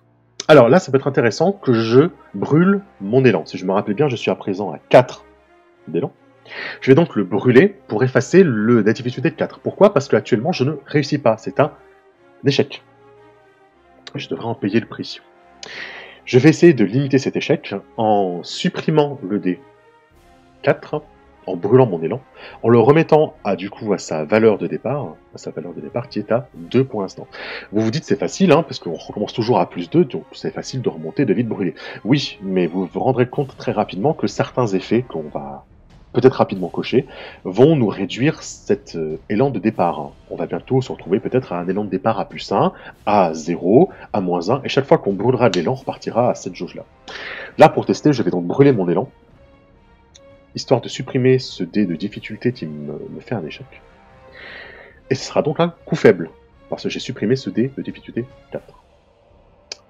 Alors 0.49 0.69
là, 0.69 0.79
ça 0.79 0.91
peut 0.91 0.99
être 0.99 1.07
intéressant 1.07 1.53
que 1.53 1.73
je 1.73 2.11
brûle 2.35 2.81
mon 3.01 3.25
élan. 3.25 3.47
Si 3.47 3.59
je 3.59 3.65
me 3.65 3.73
rappelle 3.73 3.95
bien, 3.95 4.09
je 4.09 4.17
suis 4.17 4.31
à 4.31 4.35
présent 4.35 4.73
à 4.73 4.79
4 4.89 5.25
d'élan. 5.89 6.13
Je 6.81 6.91
vais 6.91 6.95
donc 6.95 7.15
le 7.15 7.25
brûler 7.25 7.69
pour 7.87 8.03
effacer 8.03 8.43
le, 8.43 8.83
la 8.83 8.93
difficulté 8.93 9.31
de 9.31 9.37
4. 9.37 9.61
Pourquoi? 9.61 9.93
Parce 9.95 10.09
que 10.09 10.17
actuellement, 10.17 10.53
je 10.53 10.65
ne 10.65 10.73
réussis 10.87 11.19
pas. 11.19 11.37
C'est 11.39 11.61
un 11.61 11.73
échec 12.45 12.83
je 14.15 14.29
devrais 14.29 14.47
en 14.47 14.55
payer 14.55 14.81
le 14.81 14.87
prix. 14.87 15.21
Je 16.25 16.39
vais 16.39 16.51
essayer 16.51 16.75
de 16.75 16.85
limiter 16.85 17.19
cet 17.19 17.37
échec 17.37 17.75
en 17.97 18.43
supprimant 18.43 19.19
le 19.29 19.39
dé 19.39 19.61
4, 20.63 21.03
en 21.47 21.57
brûlant 21.57 21.87
mon 21.87 22.03
élan, 22.03 22.21
en 22.63 22.69
le 22.69 22.79
remettant 22.79 23.35
à 23.45 23.57
du 23.57 23.71
coup 23.71 23.93
à 23.93 23.99
sa 23.99 24.25
valeur 24.25 24.59
de 24.59 24.67
départ, 24.67 25.15
à 25.35 25.39
sa 25.39 25.51
valeur 25.51 25.75
de 25.75 25.81
départ 25.81 26.09
qui 26.09 26.19
est 26.19 26.33
à 26.33 26.49
2 26.55 26.85
pour 26.85 27.03
l'instant. 27.03 27.27
Vous 27.73 27.83
vous 27.83 27.91
dites 27.91 28.05
c'est 28.05 28.19
facile, 28.19 28.53
hein, 28.53 28.63
parce 28.63 28.79
qu'on 28.79 28.95
recommence 28.95 29.33
toujours 29.33 29.59
à 29.59 29.69
plus 29.69 29.91
2, 29.91 30.05
donc 30.05 30.25
c'est 30.33 30.53
facile 30.53 30.83
de 30.83 30.89
remonter, 30.89 31.25
de 31.25 31.35
vite 31.35 31.49
brûler. 31.49 31.75
Oui, 32.05 32.39
mais 32.43 32.67
vous 32.67 32.87
vous 32.87 33.01
rendrez 33.01 33.27
compte 33.27 33.57
très 33.57 33.73
rapidement 33.73 34.13
que 34.15 34.27
certains 34.27 34.67
effets 34.67 35.03
qu'on 35.03 35.25
va 35.33 35.65
peut-être 36.13 36.35
rapidement 36.35 36.69
cochés, 36.69 37.07
vont 37.45 37.77
nous 37.77 37.89
réduire 37.89 38.43
cet 38.43 38.97
euh, 38.97 39.19
élan 39.29 39.51
de 39.51 39.59
départ. 39.59 40.11
On 40.31 40.37
va 40.37 40.47
bientôt 40.47 40.81
se 40.81 40.93
retrouver 40.93 41.21
peut-être 41.21 41.53
à 41.53 41.59
un 41.59 41.69
élan 41.69 41.85
de 41.85 41.91
départ 41.91 42.21
à 42.21 42.27
plus 42.27 42.53
1, 42.53 42.73
à 43.07 43.35
0, 43.35 43.91
à 44.13 44.21
moins 44.21 44.51
1, 44.51 44.63
et 44.65 44.69
chaque 44.69 44.87
fois 44.87 44.99
qu'on 44.99 45.13
brûlera 45.13 45.49
l'élan, 45.49 45.73
on 45.73 45.77
repartira 45.77 46.31
à 46.31 46.35
cette 46.35 46.55
jauge-là. 46.55 46.85
Là, 47.59 47.69
pour 47.69 47.87
tester, 47.87 48.13
je 48.13 48.23
vais 48.23 48.31
donc 48.31 48.47
brûler 48.47 48.73
mon 48.73 48.89
élan. 48.89 49.09
Histoire 50.55 50.81
de 50.81 50.89
supprimer 50.89 51.39
ce 51.39 51.65
dé 51.65 51.87
de 51.87 51.95
difficulté 51.95 52.53
qui 52.53 52.67
me, 52.67 53.21
fait 53.21 53.35
un 53.35 53.45
échec. 53.45 53.67
Et 55.11 55.15
ce 55.15 55.25
sera 55.25 55.43
donc 55.43 55.61
un 55.61 55.75
coup 55.85 55.97
faible, 55.97 56.31
parce 56.69 56.83
que 56.85 56.89
j'ai 56.89 57.01
supprimé 57.01 57.37
ce 57.37 57.51
dé 57.51 57.71
de 57.77 57.83
difficulté 57.83 58.25
4. 58.51 58.63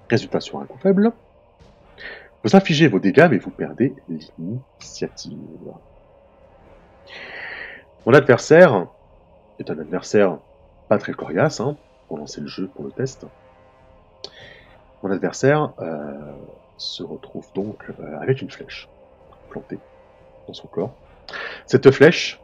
Résultat 0.09 0.41
sur 0.41 0.59
un 0.59 0.67
coup 0.67 0.79
faible, 0.79 1.13
vous 2.45 2.57
infligez 2.57 2.89
vos 2.89 2.99
dégâts, 2.99 3.29
mais 3.31 3.39
vous 3.39 3.51
perdez 3.51 3.95
l'initiative. 4.09 5.39
Mon 8.05 8.15
adversaire 8.15 8.89
est 9.61 9.71
un 9.71 9.79
adversaire 9.79 10.39
pas 10.89 10.99
très 10.99 11.13
coriace, 11.13 11.61
hein, 11.61 11.77
pour 12.09 12.19
lancer 12.19 12.41
le 12.41 12.49
jeu 12.49 12.69
pour 12.75 12.85
le 12.85 12.91
test. 12.91 13.27
Mon 15.03 15.11
adversaire 15.11 15.73
euh, 15.79 16.33
se 16.77 17.03
retrouve 17.03 17.47
donc 17.55 17.85
euh, 18.01 18.21
avec 18.21 18.43
une 18.43 18.51
flèche 18.51 18.89
plantée 19.51 19.79
son 20.55 20.69
corps. 20.69 20.95
Cette 21.67 21.91
flèche 21.91 22.41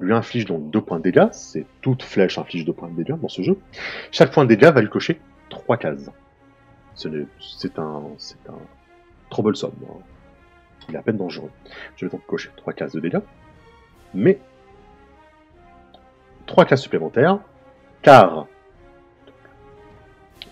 lui 0.00 0.12
inflige 0.12 0.46
donc 0.46 0.70
2 0.70 0.80
points 0.80 0.98
de 0.98 1.04
dégâts. 1.04 1.28
C'est 1.32 1.66
toute 1.80 2.02
flèche 2.02 2.38
inflige 2.38 2.64
2 2.64 2.72
points 2.72 2.88
de 2.88 2.96
dégâts 2.96 3.18
dans 3.18 3.28
ce 3.28 3.42
jeu. 3.42 3.58
Chaque 4.10 4.32
point 4.32 4.44
de 4.44 4.48
dégâts 4.48 4.72
va 4.72 4.80
lui 4.80 4.88
cocher 4.88 5.20
3 5.50 5.76
cases. 5.76 6.10
C'est 6.94 7.78
un, 7.78 8.02
c'est 8.18 8.48
un 8.48 8.58
troublesome. 9.30 9.72
Hein. 9.88 9.94
Il 10.88 10.94
est 10.94 10.98
à 10.98 11.02
peine 11.02 11.16
dangereux. 11.16 11.50
Je 11.96 12.04
vais 12.04 12.10
donc 12.10 12.26
cocher 12.26 12.50
3 12.56 12.72
cases 12.72 12.92
de 12.92 13.00
dégâts. 13.00 13.20
Mais 14.14 14.38
3 16.46 16.64
cases 16.66 16.82
supplémentaires, 16.82 17.38
car 18.02 18.46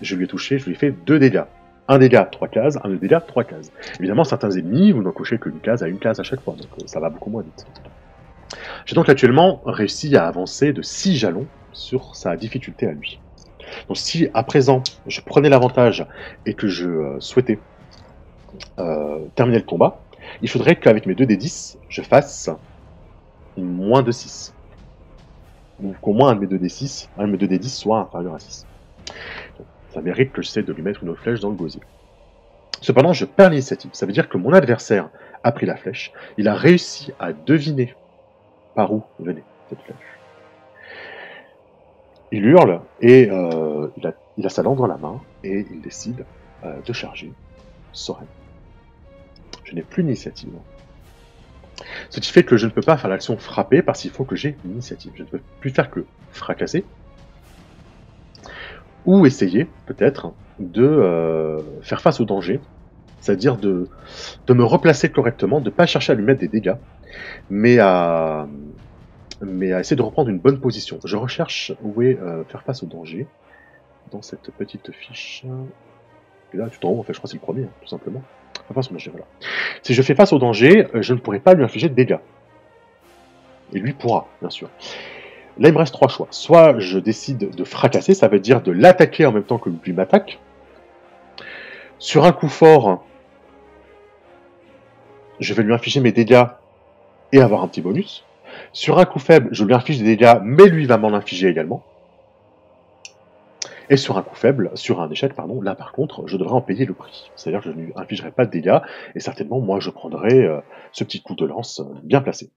je 0.01 0.15
lui 0.17 0.25
ai 0.25 0.29
touché, 0.29 0.59
je 0.59 0.67
lui 0.67 0.73
ai 0.73 0.77
fait 0.77 0.93
2 0.93 1.19
dégâts. 1.19 1.45
Un 1.91 1.99
dégât, 1.99 2.25
3 2.25 2.47
cases, 2.47 2.79
un 2.85 2.91
dégât, 2.91 3.19
3 3.19 3.43
cases. 3.43 3.73
Évidemment, 3.99 4.23
certains 4.23 4.53
ennemis, 4.53 4.93
vous 4.93 5.03
n'en 5.03 5.11
cochez 5.11 5.39
qu'une 5.39 5.59
case 5.59 5.83
à 5.83 5.89
une 5.89 5.99
case 5.99 6.21
à 6.21 6.23
chaque 6.23 6.41
fois, 6.41 6.55
donc 6.55 6.69
euh, 6.79 6.87
ça 6.87 7.01
va 7.01 7.11
beaucoup 7.11 7.31
moins 7.31 7.43
vite. 7.43 7.67
J'ai 8.87 8.95
donc 8.95 9.09
actuellement 9.09 9.61
réussi 9.67 10.17
à 10.17 10.29
avancer 10.29 10.73
de 10.73 10.83
6 10.83 11.17
jalons 11.17 11.47
sur 11.73 12.15
sa 12.15 12.37
difficulté 12.37 12.87
à 12.87 12.93
lui. 12.93 13.19
Donc 13.89 13.97
si 13.97 14.29
à 14.35 14.45
présent 14.45 14.85
je 15.09 15.21
prenais 15.21 15.49
l'avantage 15.49 16.07
et 16.47 16.55
que 16.55 16.69
je 16.69 16.89
euh, 16.89 17.17
souhaitais 17.19 17.59
euh, 18.79 19.19
terminer 19.35 19.59
le 19.59 19.65
combat, 19.65 20.01
il 20.43 20.49
faudrait 20.49 20.77
qu'avec 20.77 21.07
mes 21.07 21.17
2 21.17 21.27
d 21.27 21.37
10, 21.37 21.77
je 21.89 22.03
fasse 22.03 22.51
moins 23.57 24.03
de 24.03 24.13
6. 24.13 24.55
Ou 25.83 25.93
qu'au 26.01 26.13
moins 26.13 26.31
un 26.31 26.35
de 26.37 26.41
mes 26.41 26.47
2 26.47 26.57
d 26.57 26.69
6, 26.69 27.11
un 27.19 27.27
de 27.27 27.33
mes 27.33 27.39
2 27.39 27.49
d 27.49 27.59
10 27.59 27.77
soit 27.77 27.99
inférieur 27.99 28.37
à 28.37 28.39
6. 28.39 28.65
Ça 29.93 30.01
mérite 30.01 30.33
que 30.33 30.43
j'essaie 30.43 30.63
de 30.63 30.73
lui 30.73 30.83
mettre 30.83 31.03
une 31.03 31.11
autre 31.11 31.21
flèche 31.21 31.41
dans 31.41 31.51
le 31.51 31.57
gosier. 31.57 31.81
Cependant, 32.81 33.13
je 33.13 33.25
perds 33.25 33.51
l'initiative. 33.51 33.91
Ça 33.93 34.07
veut 34.07 34.13
dire 34.13 34.29
que 34.29 34.39
mon 34.39 34.53
adversaire 34.53 35.11
a 35.43 35.53
pris 35.53 35.67
la 35.67 35.77
flèche, 35.77 36.13
il 36.39 36.49
a 36.49 36.55
réussi 36.55 37.13
à 37.19 37.33
deviner 37.33 37.95
par 38.75 38.93
où 38.93 39.03
venait 39.19 39.45
cette 39.69 39.81
flèche. 39.81 39.97
Il 42.33 42.45
hurle 42.47 42.81
et 43.01 43.29
euh, 43.31 43.89
il, 43.97 44.07
a, 44.47 44.49
sa 44.49 44.63
lance 44.63 44.79
dans 44.79 44.87
la 44.87 44.97
main 44.97 45.21
et 45.43 45.67
il 45.71 45.81
décide 45.81 46.25
euh, 46.65 46.81
de 46.87 46.93
charger 46.93 47.33
Soren. 47.93 48.27
Je 49.65 49.75
n'ai 49.75 49.83
plus 49.83 50.03
d'initiative. 50.05 50.51
Ce 52.11 52.21
qui 52.21 52.31
fait 52.31 52.45
que 52.45 52.57
je 52.57 52.67
ne 52.67 52.71
peux 52.71 52.83
pas 52.83 52.97
faire 52.97 53.11
l'action 53.11 53.37
frapper 53.37 53.83
parce 53.83 54.03
qu'il 54.03 54.11
faut 54.11 54.25
que 54.25 54.37
j'ai 54.37 54.57
une 54.65 54.73
initiative. 54.73 55.13
Je 55.17 55.23
ne 55.23 55.29
peux 55.29 55.41
plus 55.61 55.71
faire 55.71 55.91
que 55.91 56.05
fracasser. 56.31 56.85
Ou 59.07 59.27
essayer, 59.27 59.67
peut-être, 59.87 60.33
de 60.59 60.85
euh, 60.85 61.61
faire 61.83 62.01
face 62.01 62.21
au 62.21 62.25
danger. 62.25 62.61
C'est-à-dire 63.21 63.57
de, 63.57 63.89
de 64.47 64.55
me 64.55 64.65
replacer 64.65 65.11
correctement, 65.11 65.61
de 65.61 65.67
ne 65.67 65.75
pas 65.75 65.87
chercher 65.87 66.13
à 66.13 66.15
lui 66.15 66.25
mettre 66.25 66.41
des 66.41 66.49
dégâts, 66.49 66.77
mais 67.51 67.79
à, 67.79 68.49
mais 69.43 69.73
à 69.73 69.81
essayer 69.81 69.97
de 69.97 70.03
reprendre 70.03 70.31
une 70.31 70.39
bonne 70.39 70.59
position. 70.59 70.99
Je 71.05 71.17
recherche 71.17 71.73
où 71.83 72.01
est 72.01 72.19
euh, 72.19 72.45
faire 72.45 72.63
face 72.63 72.83
au 72.83 72.87
danger 72.87 73.27
dans 74.11 74.23
cette 74.23 74.51
petite 74.53 74.91
fiche. 74.93 75.45
Et 76.55 76.57
là, 76.57 76.69
tout 76.69 76.85
en 76.87 76.91
haut, 76.91 77.01
en 77.01 77.03
fait, 77.03 77.13
je 77.13 77.19
crois 77.19 77.29
que 77.29 77.33
c'est 77.33 77.37
le 77.37 77.43
premier, 77.43 77.65
hein, 77.65 77.73
tout 77.83 77.89
simplement. 77.89 78.23
Face 78.73 78.89
au 78.89 78.93
danger, 78.93 79.11
voilà. 79.11 79.27
Si 79.83 79.95
je 79.95 80.03
fais 80.03 80.15
face 80.15 80.33
au 80.33 80.39
danger, 80.39 80.87
euh, 80.95 81.03
je 81.03 81.13
ne 81.13 81.19
pourrai 81.19 81.41
pas 81.41 81.55
lui 81.55 81.65
infliger 81.65 81.89
de 81.89 81.95
dégâts. 81.95 82.19
Et 83.73 83.79
lui 83.79 83.93
pourra, 83.93 84.29
bien 84.41 84.51
sûr. 84.51 84.71
Là, 85.61 85.69
il 85.69 85.75
me 85.75 85.79
reste 85.79 85.93
trois 85.93 86.09
choix. 86.09 86.27
Soit 86.31 86.79
je 86.79 86.99
décide 86.99 87.55
de 87.55 87.65
fracasser, 87.65 88.15
ça 88.15 88.29
veut 88.29 88.41
dire 88.41 88.63
de 88.63 88.73
l'attaquer 88.73 89.27
en 89.27 89.33
même 89.33 89.45
temps 89.45 89.59
que 89.59 89.69
lui 89.69 89.93
m'attaque. 89.93 90.41
Sur 91.99 92.25
un 92.25 92.33
coup 92.33 92.49
fort, 92.49 93.05
je 95.39 95.53
vais 95.53 95.63
lui 95.63 95.75
infliger 95.75 96.01
mes 96.01 96.13
dégâts 96.13 96.47
et 97.33 97.43
avoir 97.43 97.63
un 97.63 97.69
petit 97.69 97.83
bonus. 97.83 98.25
Sur 98.73 98.99
un 98.99 99.05
coup 99.05 99.19
faible, 99.19 99.51
je 99.53 99.65
lui 99.65 99.75
inflige 99.75 99.99
des 99.99 100.05
dégâts, 100.05 100.39
mais 100.43 100.67
lui 100.67 100.87
va 100.87 100.97
m'en 100.97 101.13
infliger 101.13 101.49
également. 101.49 101.85
Et 103.91 103.97
sur 103.97 104.17
un 104.17 104.23
coup 104.23 104.37
faible, 104.37 104.71
sur 104.75 105.01
un 105.01 105.11
échec, 105.11 105.35
pardon, 105.35 105.61
là 105.61 105.75
par 105.75 105.93
contre, 105.93 106.27
je 106.27 106.37
devrais 106.37 106.55
en 106.55 106.61
payer 106.61 106.87
le 106.87 106.95
prix. 106.95 107.31
C'est-à-dire 107.37 107.61
que 107.61 107.71
je 107.71 107.77
ne 107.77 107.87
lui 107.87 107.93
infligerai 107.97 108.31
pas 108.31 108.47
de 108.47 108.51
dégâts, 108.51 108.79
et 109.15 109.21
certainement, 109.21 109.61
moi, 109.61 109.81
je 109.81 109.91
prendrai 109.91 110.45
euh, 110.45 110.61
ce 110.93 111.05
petit 111.05 111.21
coup 111.21 111.35
de 111.35 111.45
lance 111.45 111.83
bien 112.05 112.21
placé. 112.21 112.51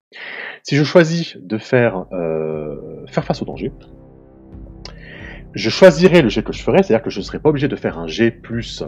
Si 0.62 0.76
je 0.76 0.84
choisis 0.84 1.36
de 1.38 1.58
faire, 1.58 2.06
euh, 2.14 3.06
faire 3.08 3.26
face 3.26 3.42
au 3.42 3.46
danger, 3.46 3.72
je 5.54 5.70
choisirai 5.70 6.22
le 6.22 6.30
jet 6.30 6.44
que 6.44 6.54
je 6.54 6.62
ferai, 6.62 6.84
c'est-à-dire 6.84 7.04
que 7.04 7.10
je 7.10 7.20
ne 7.20 7.24
serai 7.24 7.40
pas 7.40 7.50
obligé 7.50 7.68
de 7.68 7.76
faire 7.76 7.98
un 7.98 8.08
jet 8.08 8.32
plus 8.32 8.84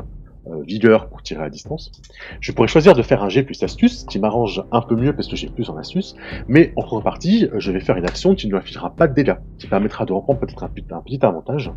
euh, 0.47 0.61
vigueur 0.61 1.09
pour 1.09 1.23
tirer 1.23 1.43
à 1.43 1.49
distance. 1.49 1.91
Je 2.39 2.51
pourrais 2.51 2.67
choisir 2.67 2.93
de 2.93 3.01
faire 3.01 3.23
un 3.23 3.29
G 3.29 3.41
plus 3.41 3.63
astuce, 3.63 4.05
qui 4.05 4.19
m'arrange 4.19 4.63
un 4.71 4.81
peu 4.81 4.95
mieux 4.95 5.15
parce 5.15 5.27
que 5.27 5.35
j'ai 5.35 5.49
plus 5.49 5.71
en 5.71 5.77
astuce, 5.77 6.15
mais 6.47 6.73
en 6.75 6.83
contrepartie, 6.83 7.49
je 7.57 7.71
vais 7.71 7.79
faire 7.79 7.97
une 7.97 8.05
action 8.05 8.35
qui 8.35 8.45
ne 8.45 8.51
lui 8.51 8.59
infligera 8.59 8.95
pas 8.95 9.07
de 9.07 9.15
dégâts, 9.15 9.37
qui 9.57 9.65
permettra 9.65 10.05
de 10.05 10.13
reprendre 10.13 10.39
peut-être 10.39 10.63
un, 10.63 10.69
petit 10.69 11.19
avantage. 11.23 11.71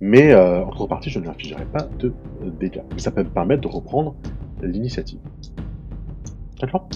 Mais 0.00 0.32
euh, 0.32 0.64
en 0.64 0.70
contrepartie, 0.70 1.10
je 1.10 1.18
ne 1.18 1.24
lui 1.24 1.30
infligerai 1.30 1.64
pas 1.64 1.88
de 1.98 2.12
dégâts. 2.60 2.82
Ça 2.96 3.10
peut 3.10 3.22
me 3.22 3.28
permettre 3.28 3.62
de 3.62 3.68
reprendre 3.68 4.14
l'initiative. 4.62 5.18
D'accord? 6.60 6.88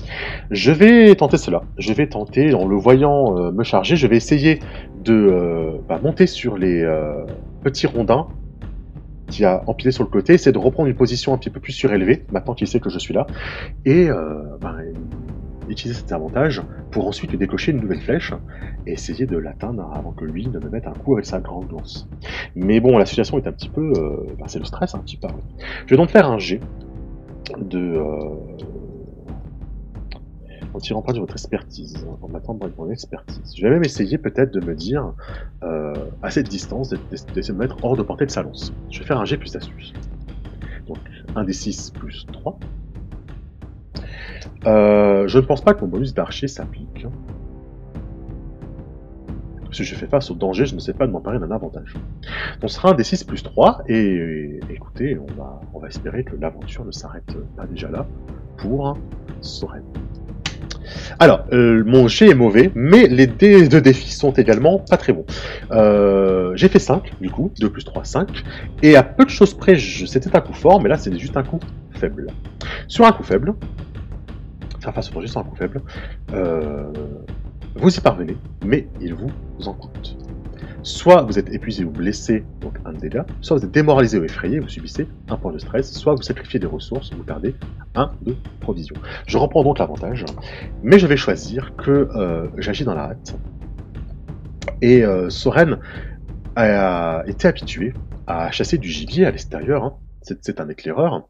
Je 0.50 0.72
vais 0.72 1.14
tenter 1.14 1.36
cela. 1.36 1.62
Je 1.78 1.92
vais 1.92 2.08
tenter, 2.08 2.54
en 2.54 2.66
le 2.66 2.76
voyant 2.76 3.38
euh, 3.38 3.52
me 3.52 3.64
charger, 3.64 3.96
je 3.96 4.06
vais 4.06 4.16
essayer 4.16 4.58
de 5.04 5.80
bah, 5.88 6.00
monter 6.02 6.26
sur 6.26 6.56
les 6.56 6.86
petits 7.62 7.88
rondins 7.88 8.28
qui 9.32 9.44
a 9.44 9.62
empilé 9.66 9.90
sur 9.90 10.04
le 10.04 10.10
côté, 10.10 10.38
c'est 10.38 10.52
de 10.52 10.58
reprendre 10.58 10.88
une 10.88 10.94
position 10.94 11.32
un 11.32 11.38
petit 11.38 11.50
peu 11.50 11.58
plus 11.58 11.72
surélevée, 11.72 12.24
maintenant 12.30 12.54
qu'il 12.54 12.66
sait 12.66 12.80
que 12.80 12.90
je 12.90 12.98
suis 12.98 13.14
là, 13.14 13.26
et 13.84 14.08
euh, 14.08 14.42
ben, 14.60 14.76
utiliser 15.72 15.98
cet 16.00 16.12
avantage 16.12 16.62
pour 16.90 17.06
ensuite 17.06 17.34
décocher 17.36 17.72
une 17.72 17.80
nouvelle 17.80 18.00
flèche 18.00 18.32
et 18.86 18.92
essayer 18.92 19.26
de 19.26 19.36
l'atteindre 19.36 19.90
avant 19.94 20.12
que 20.12 20.24
lui 20.24 20.46
ne 20.46 20.58
me 20.58 20.68
mette 20.68 20.86
un 20.86 20.92
coup 20.92 21.14
avec 21.14 21.26
sa 21.26 21.40
grande 21.40 21.70
lance. 21.70 22.08
Mais 22.54 22.80
bon, 22.80 22.98
la 22.98 23.06
situation 23.06 23.38
est 23.38 23.46
un 23.46 23.52
petit 23.52 23.68
peu... 23.68 23.92
Euh, 23.96 24.26
ben, 24.38 24.46
c'est 24.46 24.58
le 24.58 24.64
stress 24.64 24.94
un 24.94 24.98
petit 24.98 25.16
peu. 25.16 25.28
Je 25.86 25.90
vais 25.90 25.96
donc 25.96 26.10
faire 26.10 26.30
un 26.30 26.38
G 26.38 26.60
de... 27.58 27.78
Euh, 27.78 28.36
en 30.74 30.78
tirant 30.78 31.02
pas 31.02 31.12
de 31.12 31.20
votre 31.20 31.34
expertise, 31.34 32.06
en 32.22 32.28
m'attendant 32.28 32.66
de 32.66 32.72
mon 32.78 32.90
expertise. 32.90 33.54
Je 33.54 33.62
vais 33.62 33.70
même 33.70 33.84
essayer 33.84 34.16
peut-être 34.16 34.52
de 34.52 34.64
me 34.64 34.74
dire, 34.74 35.12
euh, 35.62 35.92
à 36.22 36.30
cette 36.30 36.48
distance, 36.48 36.88
d'essayer 37.10 37.48
de 37.48 37.52
me 37.52 37.58
mettre 37.58 37.76
hors 37.84 37.96
de 37.96 38.02
portée 38.02 38.24
de 38.24 38.30
sa 38.30 38.42
lance. 38.42 38.72
Je 38.90 39.00
vais 39.00 39.04
faire 39.04 39.20
un 39.20 39.26
G 39.26 39.36
plus 39.36 39.54
astuce. 39.54 39.92
Donc, 40.86 40.98
1 41.36 41.44
des 41.44 41.52
6 41.52 41.90
plus 41.90 42.26
3. 42.32 42.58
Euh, 44.66 45.26
je 45.28 45.38
ne 45.38 45.44
pense 45.44 45.60
pas 45.60 45.74
que 45.74 45.80
mon 45.80 45.88
bonus 45.88 46.14
d'archer 46.14 46.48
s'applique. 46.48 47.06
Si 49.72 49.84
je 49.84 49.94
fais 49.94 50.06
face 50.06 50.30
au 50.30 50.34
danger, 50.34 50.66
je 50.66 50.74
ne 50.74 50.80
sais 50.80 50.92
pas 50.92 51.06
de 51.06 51.12
m'emparer 51.12 51.38
d'un 51.38 51.50
avantage. 51.50 51.94
Ce 52.60 52.68
sera 52.68 52.90
un 52.90 52.94
des 52.94 53.04
6 53.04 53.24
plus 53.24 53.42
3, 53.42 53.84
et, 53.88 54.60
écoutez, 54.68 55.18
on 55.18 55.32
va, 55.34 55.60
on 55.72 55.84
espérer 55.86 56.24
que 56.24 56.36
l'aventure 56.36 56.84
ne 56.84 56.92
s'arrête 56.92 57.34
pas 57.56 57.66
déjà 57.66 57.90
là 57.90 58.06
pour 58.58 58.98
Soren. 59.40 59.82
Alors, 61.18 61.44
euh, 61.52 61.82
mon 61.86 62.08
G 62.08 62.30
est 62.30 62.34
mauvais, 62.34 62.70
mais 62.74 63.06
les 63.06 63.26
dés 63.26 63.68
de 63.68 63.80
défi 63.80 64.12
sont 64.12 64.32
également 64.32 64.78
pas 64.78 64.96
très 64.96 65.12
bons. 65.12 65.26
Euh, 65.70 66.52
j'ai 66.54 66.68
fait 66.68 66.78
5, 66.78 67.20
du 67.20 67.30
coup, 67.30 67.50
2 67.58 67.70
plus 67.70 67.84
3, 67.84 68.04
5, 68.04 68.44
et 68.82 68.96
à 68.96 69.02
peu 69.02 69.24
de 69.24 69.30
choses 69.30 69.54
près, 69.54 69.76
c'était 69.78 70.34
un 70.36 70.40
coup 70.40 70.52
fort, 70.52 70.80
mais 70.82 70.88
là 70.88 70.96
c'est 70.96 71.16
juste 71.18 71.36
un 71.36 71.42
coup 71.42 71.60
faible. 71.92 72.26
Sur 72.88 73.06
un 73.06 73.12
coup 73.12 73.22
faible, 73.22 73.54
enfin 74.82 74.92
face 74.92 75.14
au 75.14 75.26
sur 75.26 75.40
un 75.40 75.44
coup 75.44 75.56
faible, 75.56 75.80
euh, 76.32 76.92
vous 77.76 77.94
y 77.94 78.00
parvenez, 78.00 78.36
mais 78.64 78.88
il 79.00 79.14
vous 79.14 79.30
en 79.66 79.72
coûte. 79.72 80.16
Soit 80.82 81.22
vous 81.22 81.38
êtes 81.38 81.52
épuisé 81.54 81.84
ou 81.84 81.90
blessé, 81.90 82.44
donc 82.60 82.74
un 82.84 82.92
dégât, 82.92 83.24
soit 83.40 83.56
vous 83.56 83.64
êtes 83.64 83.70
démoralisé 83.70 84.18
ou 84.18 84.24
effrayé, 84.24 84.58
vous 84.58 84.68
subissez 84.68 85.06
un 85.28 85.36
point 85.36 85.52
de 85.52 85.58
stress, 85.58 85.92
soit 85.92 86.14
vous 86.14 86.22
sacrifiez 86.22 86.58
des 86.58 86.66
ressources, 86.66 87.12
vous 87.12 87.22
perdez 87.22 87.54
un 87.94 88.10
de 88.22 88.34
provision. 88.60 88.96
Je 89.26 89.38
reprends 89.38 89.62
donc 89.62 89.78
l'avantage, 89.78 90.24
mais 90.82 90.98
je 90.98 91.06
vais 91.06 91.16
choisir 91.16 91.76
que 91.76 92.08
euh, 92.16 92.48
j'agis 92.58 92.84
dans 92.84 92.94
la 92.94 93.10
hâte. 93.10 93.36
Et 94.80 95.04
euh, 95.04 95.30
Soren 95.30 95.78
a 96.56 97.22
été 97.26 97.46
habitué 97.46 97.94
à 98.26 98.50
chasser 98.50 98.76
du 98.76 98.88
gibier 98.88 99.24
à 99.24 99.30
l'extérieur, 99.30 99.84
hein. 99.84 99.94
c'est 100.22 100.60
un 100.60 100.68
éclaireur, 100.68 101.28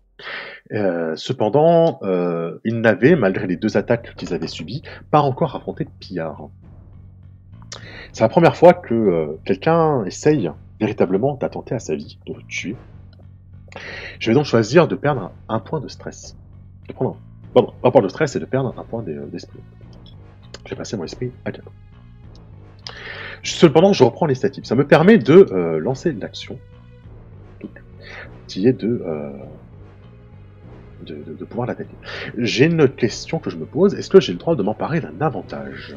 Euh, 0.72 1.16
cependant, 1.16 1.98
euh, 2.02 2.58
ils 2.64 2.80
n'avaient, 2.80 3.16
malgré 3.16 3.46
les 3.46 3.56
deux 3.56 3.76
attaques 3.76 4.14
qu'ils 4.16 4.32
avaient 4.32 4.46
subies, 4.46 4.82
pas 5.10 5.20
encore 5.20 5.54
affronté 5.54 5.86
pillard. 6.00 6.48
C'est 8.12 8.22
la 8.22 8.28
première 8.28 8.56
fois 8.56 8.74
que 8.74 8.94
euh, 8.94 9.40
quelqu'un 9.44 10.04
essaye 10.04 10.50
véritablement 10.80 11.34
d'attenter 11.34 11.74
à 11.74 11.78
sa 11.78 11.94
vie, 11.94 12.18
de 12.26 12.34
le 12.34 12.42
tuer. 12.48 12.76
Je 14.18 14.30
vais 14.30 14.34
donc 14.34 14.44
choisir 14.44 14.88
de 14.88 14.94
perdre 14.94 15.32
un 15.48 15.60
point 15.60 15.80
de 15.80 15.88
stress. 15.88 16.36
De 16.88 16.92
prendre 16.92 17.12
un, 17.12 17.16
pardon, 17.54 17.72
un 17.82 17.90
point 17.90 18.02
de 18.02 18.08
stress 18.08 18.36
et 18.36 18.40
de 18.40 18.44
perdre 18.44 18.74
un 18.76 18.84
point 18.84 19.02
d'esprit. 19.02 19.60
J'ai 20.66 20.76
passé 20.76 20.96
mon 20.96 21.04
esprit 21.04 21.32
à 21.44 21.52
4. 21.52 21.70
Cependant, 23.42 23.92
je 23.92 24.04
reprends 24.04 24.26
les 24.26 24.34
statistiques. 24.34 24.66
Ça 24.66 24.76
me 24.76 24.86
permet 24.86 25.18
de 25.18 25.78
lancer 25.78 26.12
l'action. 26.12 26.58
Qui 28.46 28.68
est 28.68 28.72
de, 28.72 29.02
de, 31.04 31.44
pouvoir 31.44 31.66
l'attaquer. 31.66 31.94
J'ai 32.38 32.66
une 32.66 32.88
question 32.88 33.38
que 33.38 33.50
je 33.50 33.56
me 33.56 33.66
pose. 33.66 33.94
Est-ce 33.94 34.10
que 34.10 34.20
j'ai 34.20 34.32
le 34.32 34.38
droit 34.38 34.56
de 34.56 34.62
m'emparer 34.62 35.00
d'un 35.00 35.20
avantage? 35.20 35.96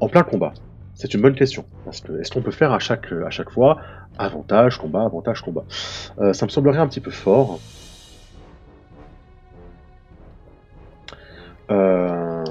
En 0.00 0.08
plein 0.08 0.22
combat. 0.22 0.52
C'est 0.94 1.14
une 1.14 1.22
bonne 1.22 1.34
question. 1.34 1.64
Est-ce 1.90 2.30
qu'on 2.30 2.42
peut 2.42 2.50
faire 2.50 2.72
à 2.72 2.78
chaque, 2.78 3.08
fois 3.50 3.80
avantage, 4.18 4.78
combat, 4.78 5.04
avantage, 5.04 5.40
combat? 5.40 5.64
Euh, 6.18 6.32
Ça 6.32 6.44
me 6.44 6.50
semblerait 6.50 6.78
un 6.78 6.88
petit 6.88 7.00
peu 7.00 7.10
fort. 7.10 7.58
Euh, 11.70 12.44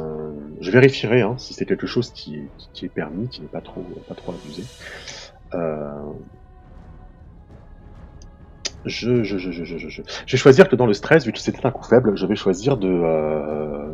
je 0.61 0.71
vérifierai 0.71 1.21
hein, 1.21 1.35
si 1.37 1.53
c'est 1.53 1.65
quelque 1.65 1.87
chose 1.87 2.11
qui 2.11 2.47
est, 2.81 2.89
permis, 2.89 3.27
qui 3.27 3.41
n'est 3.41 3.47
pas 3.47 3.61
trop, 3.61 3.83
pas 4.07 4.15
trop 4.15 4.33
abusé. 4.33 4.63
Euh, 5.53 6.11
je, 8.85 9.23
je, 9.23 9.37
je, 9.37 9.51
je, 9.51 9.63
je, 9.63 9.89
je, 9.89 10.01
vais 10.01 10.37
choisir 10.37 10.69
que 10.69 10.75
dans 10.75 10.85
le 10.85 10.93
stress, 10.93 11.25
vu 11.25 11.31
que 11.31 11.39
c'était 11.39 11.65
un 11.65 11.71
coup 11.71 11.83
faible, 11.83 12.15
je 12.17 12.25
vais 12.25 12.35
choisir 12.35 12.77
de 12.77 12.87
ne 12.87 13.03
euh, 13.03 13.93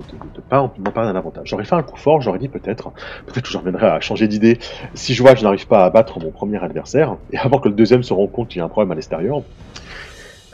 pas 0.49 0.61
m'emparer 0.77 1.07
d'un 1.07 1.15
avantage. 1.15 1.47
J'aurais 1.49 1.65
fait 1.65 1.75
un 1.75 1.83
coup 1.83 1.97
fort, 1.97 2.21
j'aurais 2.21 2.39
dit 2.39 2.49
peut-être, 2.49 2.91
peut-être 3.25 3.43
que 3.43 3.51
je 3.51 3.57
reviendrai 3.57 3.87
à 3.87 3.99
changer 3.99 4.27
d'idée 4.27 4.59
si 4.93 5.13
je 5.13 5.21
vois 5.21 5.33
que 5.33 5.39
je 5.39 5.43
n'arrive 5.43 5.67
pas 5.67 5.85
à 5.85 5.89
battre 5.89 6.19
mon 6.19 6.31
premier 6.31 6.63
adversaire, 6.63 7.17
et 7.31 7.37
avant 7.37 7.59
que 7.59 7.69
le 7.69 7.75
deuxième 7.75 8.03
se 8.03 8.13
rende 8.13 8.31
compte 8.31 8.49
qu'il 8.49 8.59
y 8.59 8.61
a 8.61 8.65
un 8.65 8.69
problème 8.69 8.91
à 8.91 8.95
l'extérieur, 8.95 9.41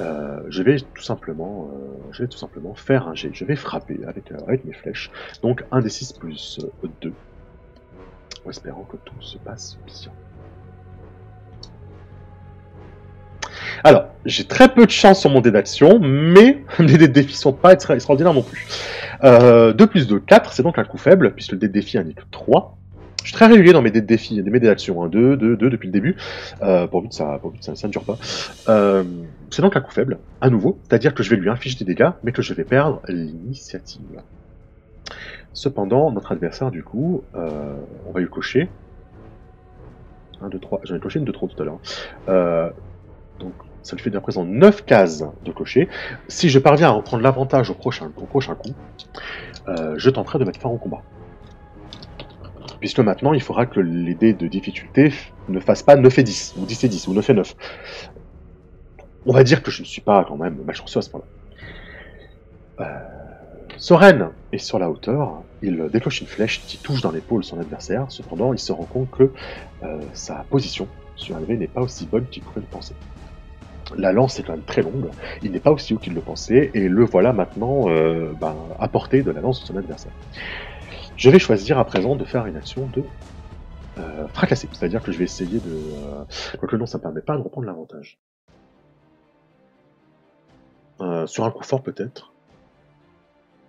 euh, 0.01 0.39
je 0.49 0.63
vais 0.63 0.77
tout 0.79 1.03
simplement, 1.03 1.69
euh, 1.73 2.11
je 2.11 2.23
vais 2.23 2.27
tout 2.27 2.37
simplement 2.37 2.73
faire 2.73 3.07
un 3.07 3.15
jet. 3.15 3.29
Je 3.33 3.45
vais 3.45 3.55
frapper 3.55 3.99
avec, 4.07 4.65
mes 4.65 4.73
flèches. 4.73 5.11
Donc 5.43 5.63
1 5.71 5.81
des 5.81 5.89
6 5.89 6.13
plus 6.13 6.59
2. 7.01 7.13
En 8.45 8.49
espérant 8.49 8.83
que 8.83 8.97
tout 8.97 9.21
se 9.21 9.37
passe 9.37 9.77
bien. 9.85 10.11
Alors, 13.83 14.05
j'ai 14.25 14.45
très 14.45 14.69
peu 14.69 14.85
de 14.85 14.91
chance 14.91 15.19
sur 15.19 15.29
mon 15.29 15.41
dé 15.41 15.51
d'action, 15.51 15.99
mais 15.99 16.63
les 16.79 17.07
défis 17.07 17.35
sont 17.35 17.53
pas 17.53 17.73
extraordinaires 17.73 18.33
non 18.33 18.43
plus. 18.43 18.67
Euh, 19.23 19.73
2 19.73 19.87
plus 19.87 20.07
2, 20.07 20.19
4, 20.19 20.53
c'est 20.53 20.63
donc 20.63 20.77
un 20.77 20.83
coup 20.83 20.97
faible, 20.97 21.33
puisque 21.33 21.53
le 21.53 21.57
dé 21.57 21.67
de 21.67 21.73
défi 21.73 21.97
indique 21.97 22.19
3. 22.31 22.77
Je 23.21 23.27
suis 23.27 23.33
très 23.33 23.45
régulier 23.45 23.71
dans 23.71 23.83
mes 23.83 23.91
dés 23.91 24.01
de 24.01 24.07
défi, 24.07 24.41
mes 24.41 24.59
dés 24.59 24.67
d'action, 24.67 25.05
2, 25.07 25.37
2, 25.37 25.55
2 25.55 25.69
depuis 25.69 25.87
le 25.87 25.91
début, 25.91 26.15
euh, 26.63 26.87
que 26.87 26.95
ça, 27.11 27.39
que 27.41 27.63
ça, 27.63 27.75
ça 27.75 27.87
ne 27.87 27.91
dure 27.91 28.03
pas. 28.03 28.17
Euh, 28.67 29.03
c'est 29.51 29.61
donc 29.61 29.75
un 29.75 29.81
coup 29.81 29.91
faible, 29.91 30.17
à 30.41 30.49
nouveau, 30.49 30.79
c'est-à-dire 30.83 31.13
que 31.13 31.21
je 31.21 31.29
vais 31.29 31.35
lui 31.35 31.49
infliger 31.49 31.77
des 31.77 31.85
dégâts, 31.85 32.09
mais 32.23 32.31
que 32.31 32.41
je 32.41 32.53
vais 32.53 32.63
perdre 32.63 33.01
l'initiative. 33.07 34.21
Cependant, 35.53 36.11
notre 36.11 36.31
adversaire, 36.31 36.71
du 36.71 36.83
coup, 36.83 37.23
euh, 37.35 37.75
on 38.07 38.11
va 38.11 38.21
lui 38.21 38.29
cocher. 38.29 38.69
1, 40.41 40.49
2, 40.49 40.59
3, 40.59 40.81
j'en 40.83 40.95
ai 40.95 40.99
coché 40.99 41.19
une 41.19 41.25
de 41.25 41.31
trop 41.31 41.47
tout 41.47 41.61
à 41.61 41.65
l'heure. 41.65 41.79
Euh, 42.29 42.69
donc, 43.39 43.53
ça 43.83 43.95
lui 43.95 44.03
fait 44.03 44.15
à 44.15 44.21
présent 44.21 44.43
9 44.43 44.85
cases 44.85 45.23
de 45.43 45.51
cocher. 45.51 45.89
Si 46.27 46.49
je 46.49 46.59
parviens 46.59 46.89
à 46.89 46.91
reprendre 46.91 47.23
l'avantage 47.23 47.69
au 47.69 47.73
prochain, 47.73 48.11
au 48.17 48.25
prochain 48.25 48.55
coup, 48.55 48.73
euh, 49.67 49.95
je 49.97 50.09
tenterai 50.09 50.39
de 50.39 50.45
mettre 50.45 50.59
fin 50.59 50.69
au 50.69 50.77
combat. 50.77 51.01
Puisque 52.79 52.99
maintenant, 52.99 53.33
il 53.33 53.41
faudra 53.41 53.65
que 53.65 53.79
les 53.79 54.15
dés 54.15 54.33
de 54.33 54.47
difficulté 54.47 55.13
ne 55.49 55.59
fassent 55.59 55.83
pas 55.83 55.95
9 55.95 56.19
et 56.19 56.23
10, 56.23 56.55
ou 56.57 56.65
10 56.65 56.83
et 56.83 56.89
10, 56.89 57.07
ou 57.07 57.13
9 57.13 57.29
et 57.29 57.33
9. 57.33 57.55
On 59.25 59.33
va 59.33 59.43
dire 59.43 59.61
que 59.61 59.69
je 59.69 59.81
ne 59.81 59.87
suis 59.87 60.01
pas 60.01 60.25
quand 60.27 60.37
même 60.37 60.57
malchanceux 60.65 60.99
à 60.99 61.01
ce 61.01 61.09
point-là. 61.09 62.85
Euh, 62.85 63.21
Soren 63.77 64.29
est 64.51 64.57
sur 64.57 64.79
la 64.79 64.89
hauteur, 64.89 65.41
il 65.61 65.89
déclenche 65.91 66.21
une 66.21 66.27
flèche 66.27 66.61
qui 66.65 66.77
touche 66.77 67.01
dans 67.01 67.11
l'épaule 67.11 67.43
son 67.43 67.59
adversaire, 67.59 68.05
cependant 68.09 68.53
il 68.53 68.59
se 68.59 68.71
rend 68.71 68.85
compte 68.85 69.09
que 69.11 69.31
euh, 69.83 69.99
sa 70.13 70.45
position 70.49 70.87
sur 71.15 71.35
un 71.35 71.39
n'est 71.41 71.67
pas 71.67 71.81
aussi 71.81 72.05
bonne 72.05 72.25
qu'il 72.27 72.43
pouvait 72.43 72.61
le 72.61 72.67
penser. 72.67 72.95
La 73.97 74.11
lance 74.11 74.39
est 74.39 74.43
quand 74.43 74.53
même 74.53 74.63
très 74.63 74.81
longue, 74.81 75.09
il 75.41 75.51
n'est 75.51 75.59
pas 75.59 75.71
aussi 75.71 75.93
haut 75.93 75.97
qu'il 75.97 76.13
le 76.13 76.21
pensait, 76.21 76.71
et 76.73 76.87
le 76.87 77.03
voilà 77.05 77.33
maintenant 77.33 77.89
euh, 77.89 78.31
ben, 78.39 78.55
à 78.79 78.87
portée 78.87 79.21
de 79.21 79.31
la 79.31 79.41
lance 79.41 79.61
de 79.61 79.65
son 79.65 79.75
adversaire. 79.77 80.11
Je 81.17 81.29
vais 81.29 81.39
choisir 81.39 81.77
à 81.77 81.85
présent 81.85 82.15
de 82.15 82.25
faire 82.25 82.45
une 82.47 82.55
action 82.55 82.89
de 82.93 83.03
euh, 83.99 84.27
fracasser, 84.29 84.69
c'est-à-dire 84.71 85.03
que 85.03 85.11
je 85.11 85.17
vais 85.17 85.25
essayer 85.25 85.59
de... 85.59 85.71
Euh, 85.71 86.23
quoique 86.57 86.75
non, 86.77 86.85
ça 86.85 86.97
ne 86.97 87.03
permet 87.03 87.21
pas 87.21 87.35
de 87.35 87.41
reprendre 87.41 87.67
l'avantage. 87.67 88.17
Euh, 91.01 91.27
sur 91.27 91.43
un 91.45 91.51
coup 91.51 91.63
fort 91.63 91.83
peut-être. 91.83 92.31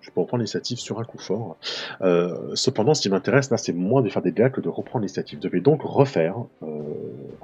Je 0.00 0.10
peux 0.10 0.20
reprendre 0.20 0.40
l'initiative 0.40 0.78
sur 0.78 0.98
un 0.98 1.04
coup 1.04 1.18
fort. 1.18 1.56
Cependant, 2.54 2.94
ce 2.94 3.02
qui 3.02 3.10
m'intéresse 3.10 3.50
là, 3.50 3.56
c'est 3.56 3.72
moins 3.72 4.02
de 4.02 4.08
faire 4.08 4.22
des 4.22 4.32
dégâts 4.32 4.50
que 4.50 4.60
de 4.60 4.68
reprendre 4.68 5.00
l'initiative. 5.00 5.38
Je 5.42 5.48
vais 5.48 5.60
donc 5.60 5.82
refaire 5.82 6.36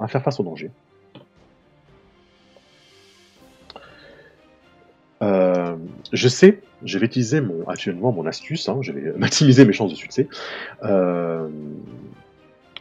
faire 0.07 0.23
face 0.23 0.39
au 0.39 0.43
danger. 0.43 0.71
Je 6.11 6.27
sais, 6.27 6.61
je 6.83 6.97
vais 6.97 7.05
utiliser 7.05 7.41
mon, 7.41 7.67
actuellement 7.67 8.11
mon 8.11 8.25
astuce, 8.25 8.67
hein, 8.69 8.79
je 8.81 8.91
vais 8.91 9.11
maximiser 9.17 9.65
mes 9.65 9.73
chances 9.73 9.91
de 9.91 9.95
succès. 9.95 10.27
Euh, 10.83 11.49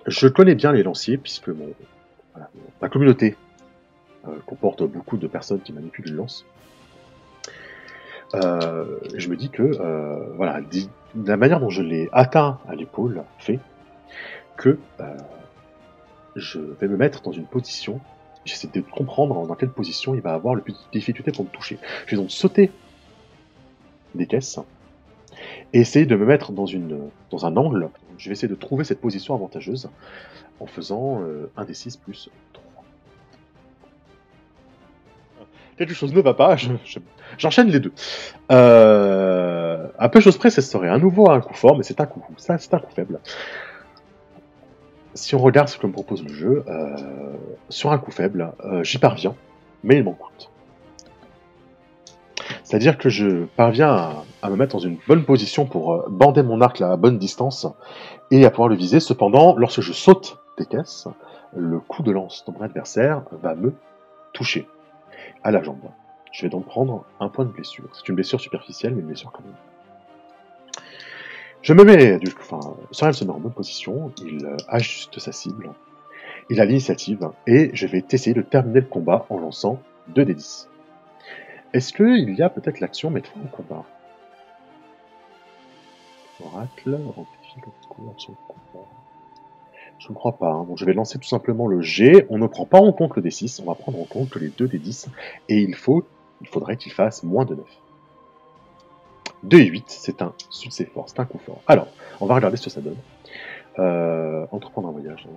je 0.07 0.29
connais 0.29 0.55
bien 0.55 0.73
les 0.73 0.83
lanciers, 0.83 1.19
puisque 1.19 1.49
mon, 1.49 1.69
ma 2.81 2.89
communauté 2.89 3.37
euh, 4.27 4.33
comporte 4.47 4.83
beaucoup 4.83 5.17
de 5.17 5.27
personnes 5.27 5.61
qui 5.61 5.73
manipulent 5.73 6.07
les 6.07 6.13
lances. 6.13 6.45
Euh, 8.35 8.99
je 9.15 9.29
me 9.29 9.37
dis 9.37 9.49
que, 9.49 9.63
voilà, 10.37 10.61
la 11.15 11.37
manière 11.37 11.61
dont 11.61 11.71
je 11.71 11.83
l'ai 11.83 12.09
atteint 12.13 12.59
à 12.69 12.75
l'épaule 12.75 13.25
fait 13.39 13.59
que 14.57 14.79
je 16.37 16.59
vais 16.59 16.89
me 16.89 16.97
mettre 16.97 17.23
dans 17.23 17.33
une 17.33 17.47
position 17.47 18.01
j'essaie 18.49 18.69
de 18.69 18.81
comprendre 18.81 19.47
dans 19.47 19.55
quelle 19.55 19.71
position 19.71 20.15
il 20.15 20.21
va 20.21 20.33
avoir 20.33 20.55
le 20.55 20.63
plus 20.63 20.73
de 20.73 20.79
difficulté 20.93 21.31
pour 21.31 21.45
me 21.45 21.51
toucher. 21.51 21.79
Je 22.07 22.17
vais 22.17 22.23
donc 22.23 22.31
sauter 22.31 22.71
des 24.15 24.27
caisses 24.27 24.59
et 25.73 25.81
essayer 25.81 26.07
de 26.07 26.17
me 26.17 26.27
mettre 26.27 26.53
dans, 26.53 26.67
une, 26.67 27.11
dans 27.31 27.47
un 27.47 27.57
angle. 27.57 27.89
Je 28.17 28.29
vais 28.29 28.33
essayer 28.33 28.49
de 28.49 28.55
trouver 28.55 28.85
cette 28.85 29.01
position 29.01 29.35
avantageuse 29.35 29.89
en 30.61 30.67
faisant 30.67 31.21
euh, 31.23 31.51
un 31.57 31.65
des 31.65 31.75
6 31.75 31.97
plus 31.99 32.31
3. 32.53 32.65
Quelque 35.77 35.95
chose 35.95 36.13
ne 36.13 36.21
va 36.21 36.35
pas, 36.35 36.57
j'enchaîne 37.37 37.69
je, 37.69 37.73
les 37.73 37.81
deux. 37.81 37.93
Euh, 38.51 39.87
à 39.97 40.09
peu 40.09 40.19
chose 40.19 40.37
près, 40.37 40.51
ce 40.51 40.61
serait 40.61 40.89
à 40.89 40.99
nouveau 40.99 41.31
un 41.31 41.41
coup 41.41 41.55
fort, 41.55 41.77
mais 41.77 41.85
c'est 41.85 42.01
un 42.01 42.07
coup, 42.07 42.21
un 42.49 42.59
faible 42.59 43.21
si 45.19 45.35
on 45.35 45.39
regarde 45.39 45.69
ce 45.69 45.79
que 45.79 45.87
me 45.87 45.93
propose 45.93 46.23
le 46.23 46.33
jeu, 46.33 46.65
euh, 46.69 46.97
sur 47.69 47.93
un 47.93 47.99
coup 47.99 48.11
faible, 48.11 48.53
euh, 48.65 48.83
j'y 48.85 48.99
parviens, 48.99 49.35
mais 49.83 49.97
il 49.97 50.05
m'en 50.05 50.13
coûte. 50.13 50.51
C'est-à-dire 52.69 52.99
que 52.99 53.09
je 53.09 53.47
parviens 53.57 54.25
à, 54.43 54.51
me 54.51 54.57
mettre 54.57 54.75
dans 54.75 54.79
une 54.79 54.99
bonne 55.09 55.25
position 55.25 55.65
pour 55.65 55.95
euh, 55.95 56.07
bander 56.11 56.43
mon 56.43 56.61
arc 56.61 56.83
à 56.83 56.99
bonne 56.99 57.17
distance 57.17 57.67
et 58.31 58.45
à 58.45 58.51
pouvoir 58.51 58.69
le 58.69 58.75
viser. 58.75 59.01
Cependant, 59.01 59.57
lorsque 59.57 59.81
je 59.81 59.95
saute 59.95 60.39
des 60.59 60.67
caisses, 60.67 61.09
le 61.57 61.81
coup 61.81 62.03
de 62.03 62.13
lance 62.13 62.45
de 62.47 62.53
mon 62.53 62.61
adversaire 62.61 63.23
va 63.41 63.55
me 63.55 63.73
toucher 64.35 64.69
à 65.43 65.51
la 65.51 65.63
jambe. 65.63 65.81
Je 66.31 66.43
vais 66.43 66.51
donc 66.51 66.67
prendre 66.67 67.07
un 67.21 67.31
point 67.31 67.47
de 67.47 67.51
blessure. 67.51 67.89
C'est 67.95 68.07
une 68.07 68.17
blessure 68.17 68.39
superficielle, 68.39 68.95
mais 68.95 69.01
une 69.01 69.07
blessure 69.07 69.33
quand 69.33 69.45
même. 69.45 70.83
Je 71.63 71.73
me 71.73 71.85
mets, 71.85 72.19
du 72.19 72.35
coup, 72.35 72.43
enfin, 72.43 72.77
Sorel 72.91 73.15
se 73.15 73.25
met 73.25 73.31
en 73.31 73.41
bonne 73.41 73.53
position, 73.53 74.13
il 74.23 74.45
euh, 74.45 74.59
ajuste 74.69 75.19
sa 75.19 75.33
cible, 75.33 75.71
il 76.51 76.61
a 76.61 76.67
l'initiative, 76.67 77.31
et 77.47 77.71
je 77.73 77.87
vais 77.87 78.05
essayer 78.13 78.35
de 78.35 78.43
terminer 78.43 78.81
le 78.81 78.87
combat 78.87 79.25
en 79.31 79.39
lançant 79.39 79.81
2 80.09 80.27
des 80.27 80.35
10. 80.35 80.69
Est-ce 81.75 81.93
qu'il 81.93 82.35
y 82.35 82.43
a 82.43 82.49
peut-être 82.49 82.81
l'action 82.81 83.11
mettre 83.11 83.31
fin 83.31 83.41
au 83.41 83.57
combat 83.57 83.85
Oracle, 86.45 86.95
amplifie 86.95 87.57
le 87.57 87.89
coup, 87.89 88.11
action 88.11 88.35
combat. 88.47 88.87
Je 89.99 90.09
ne 90.11 90.15
crois 90.15 90.39
pas. 90.39 90.51
Hein. 90.51 90.65
Donc 90.65 90.79
je 90.79 90.85
vais 90.85 90.93
lancer 90.93 91.19
tout 91.19 91.29
simplement 91.29 91.67
le 91.67 91.81
G. 91.81 92.27
On 92.31 92.39
ne 92.39 92.47
prend 92.47 92.65
pas 92.65 92.79
en 92.79 92.93
compte 92.93 93.17
le 93.17 93.23
D6, 93.23 93.61
on 93.63 93.67
va 93.67 93.75
prendre 93.75 94.01
en 94.01 94.05
compte 94.05 94.37
les 94.37 94.49
2 94.49 94.69
des 94.69 94.79
10. 94.79 95.09
Et 95.49 95.59
il, 95.59 95.75
faut, 95.75 96.07
il 96.41 96.47
faudrait 96.47 96.77
qu'il 96.77 96.93
fasse 96.93 97.23
moins 97.23 97.45
de 97.45 97.57
9. 97.57 97.67
2 99.45 99.59
et 99.59 99.67
8, 99.67 99.85
c'est 99.89 100.23
un 100.23 100.33
succès 100.51 100.85
fort, 100.85 101.09
c'est 101.09 101.21
un 101.21 101.25
coup 101.25 101.39
fort. 101.39 101.61
Alors, 101.67 101.89
on 102.21 102.27
va 102.27 102.35
regarder 102.35 102.57
ce 102.57 102.65
que 102.65 102.71
ça 102.71 102.81
donne. 102.81 102.97
Euh, 103.79 104.47
entreprendre 104.51 104.89
un 104.89 104.93
voyage. 104.93 105.29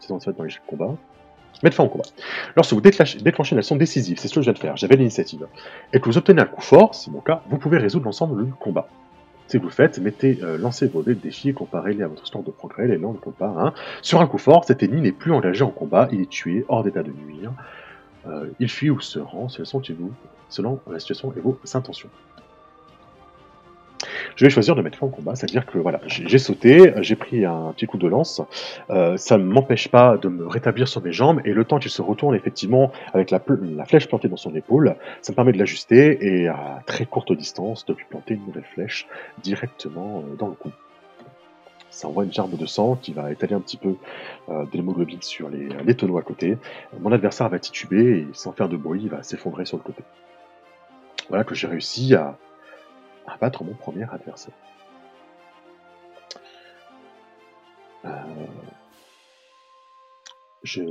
C'est 0.00 0.08
dans 0.08 0.16
le 0.16 0.32
dans 0.32 0.44
les 0.44 0.50
jeux 0.50 0.60
de 0.60 0.66
combat. 0.66 0.96
Mettre 1.62 1.76
fin 1.76 1.84
au 1.84 1.88
combat. 1.88 2.04
Lorsque 2.56 2.72
vous 2.72 2.80
déclenchez, 2.80 3.18
une 3.20 3.58
action 3.58 3.76
décisive, 3.76 4.18
c'est 4.18 4.28
ce 4.28 4.34
que 4.34 4.40
je 4.40 4.46
viens 4.46 4.52
de 4.54 4.58
faire, 4.58 4.76
j'avais 4.76 4.96
l'initiative, 4.96 5.46
et 5.92 6.00
que 6.00 6.06
vous 6.06 6.16
obtenez 6.16 6.40
un 6.40 6.46
coup 6.46 6.62
fort, 6.62 6.94
c'est 6.94 7.10
mon 7.10 7.20
cas, 7.20 7.42
vous 7.50 7.58
pouvez 7.58 7.78
résoudre 7.78 8.06
l'ensemble 8.06 8.44
du 8.44 8.52
combat. 8.52 8.88
Si 9.46 9.56
vous 9.58 9.64
le 9.64 9.70
faites, 9.70 9.98
mettez, 9.98 10.38
euh, 10.42 10.56
lancez 10.56 10.86
vos 10.86 11.02
dés 11.02 11.14
de 11.14 11.20
défi 11.20 11.52
comparez-les 11.52 12.04
à 12.04 12.06
votre 12.08 12.24
score 12.24 12.44
de 12.44 12.52
progrès, 12.52 12.86
les 12.86 12.98
langues 12.98 13.18
comparent. 13.18 13.58
Hein. 13.58 13.74
Sur 14.00 14.20
un 14.20 14.26
coup 14.26 14.38
fort, 14.38 14.64
cet 14.64 14.82
ennemi 14.82 15.00
n'est 15.00 15.12
plus 15.12 15.32
engagé 15.32 15.64
en 15.64 15.70
combat, 15.70 16.08
il 16.12 16.20
est 16.20 16.30
tué, 16.30 16.64
hors 16.68 16.84
d'état 16.84 17.02
de 17.02 17.10
nuire. 17.10 17.52
Euh, 18.26 18.46
il 18.60 18.68
fuit 18.68 18.90
ou 18.90 19.00
se 19.00 19.18
rend 19.18 19.48
selon, 19.48 19.82
selon 20.48 20.80
la 20.90 21.00
situation 21.00 21.32
et 21.36 21.40
vos 21.40 21.58
intentions 21.74 22.10
je 24.40 24.46
vais 24.46 24.50
choisir 24.50 24.74
de 24.74 24.80
mettre 24.80 24.96
fin 24.96 25.06
au 25.06 25.10
combat, 25.10 25.34
c'est-à-dire 25.34 25.66
que 25.66 25.76
voilà, 25.76 26.00
j'ai 26.06 26.38
sauté, 26.38 26.94
j'ai 27.02 27.14
pris 27.14 27.44
un 27.44 27.74
petit 27.76 27.84
coup 27.84 27.98
de 27.98 28.08
lance, 28.08 28.40
euh, 28.88 29.18
ça 29.18 29.36
ne 29.36 29.44
m'empêche 29.44 29.88
pas 29.88 30.16
de 30.16 30.28
me 30.28 30.46
rétablir 30.46 30.88
sur 30.88 31.02
mes 31.02 31.12
jambes, 31.12 31.42
et 31.44 31.52
le 31.52 31.62
temps 31.66 31.78
qu'il 31.78 31.90
se 31.90 32.00
retourne 32.00 32.34
effectivement 32.34 32.90
avec 33.12 33.30
la, 33.30 33.38
flèche 33.84 34.08
plantée 34.08 34.28
dans 34.28 34.38
son 34.38 34.54
épaule, 34.54 34.96
ça 35.20 35.32
me 35.32 35.36
permet 35.36 35.52
de 35.52 35.58
l'ajuster, 35.58 36.16
et 36.22 36.48
à 36.48 36.82
très 36.86 37.04
courte 37.04 37.34
distance, 37.34 37.84
de 37.84 37.92
lui 37.92 38.06
planter 38.08 38.32
une 38.32 38.46
nouvelle 38.46 38.64
flèche 38.64 39.06
directement 39.42 40.24
euh, 40.26 40.36
dans 40.36 40.48
le 40.48 40.54
cou. 40.54 40.70
Ça 41.90 42.08
envoie 42.08 42.24
une 42.24 42.32
gerbe 42.32 42.56
de 42.56 42.64
sang 42.64 42.96
qui 42.96 43.12
va 43.12 43.30
étaler 43.30 43.52
un 43.52 43.60
petit 43.60 43.76
peu 43.76 43.96
euh, 44.48 44.64
de 44.64 44.70
l'hémoglobine 44.72 45.20
sur 45.20 45.50
les, 45.50 45.68
les 45.84 45.94
tonneaux 45.94 46.16
à 46.16 46.22
côté. 46.22 46.56
Mon 46.98 47.12
adversaire 47.12 47.50
va 47.50 47.58
tituber 47.58 48.20
et 48.20 48.26
sans 48.32 48.52
faire 48.52 48.70
de 48.70 48.78
bruit, 48.78 49.00
il 49.02 49.10
va 49.10 49.22
s'effondrer 49.22 49.66
sur 49.66 49.76
le 49.76 49.82
côté. 49.82 50.02
Voilà 51.28 51.44
que 51.44 51.54
j'ai 51.54 51.66
réussi 51.66 52.14
à, 52.14 52.38
battre 53.38 53.64
mon 53.64 53.74
premier 53.74 54.04
adversaire. 54.10 54.54
Euh, 58.04 58.46
je... 60.62 60.82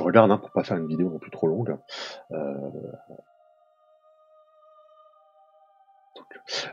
regarde 0.00 0.30
hein, 0.30 0.38
pour 0.38 0.50
pas 0.50 0.64
faire 0.64 0.76
une 0.76 0.86
vidéo 0.86 1.10
non 1.10 1.18
plus 1.18 1.30
trop 1.30 1.46
longue. 1.46 1.76
Euh, 2.32 2.70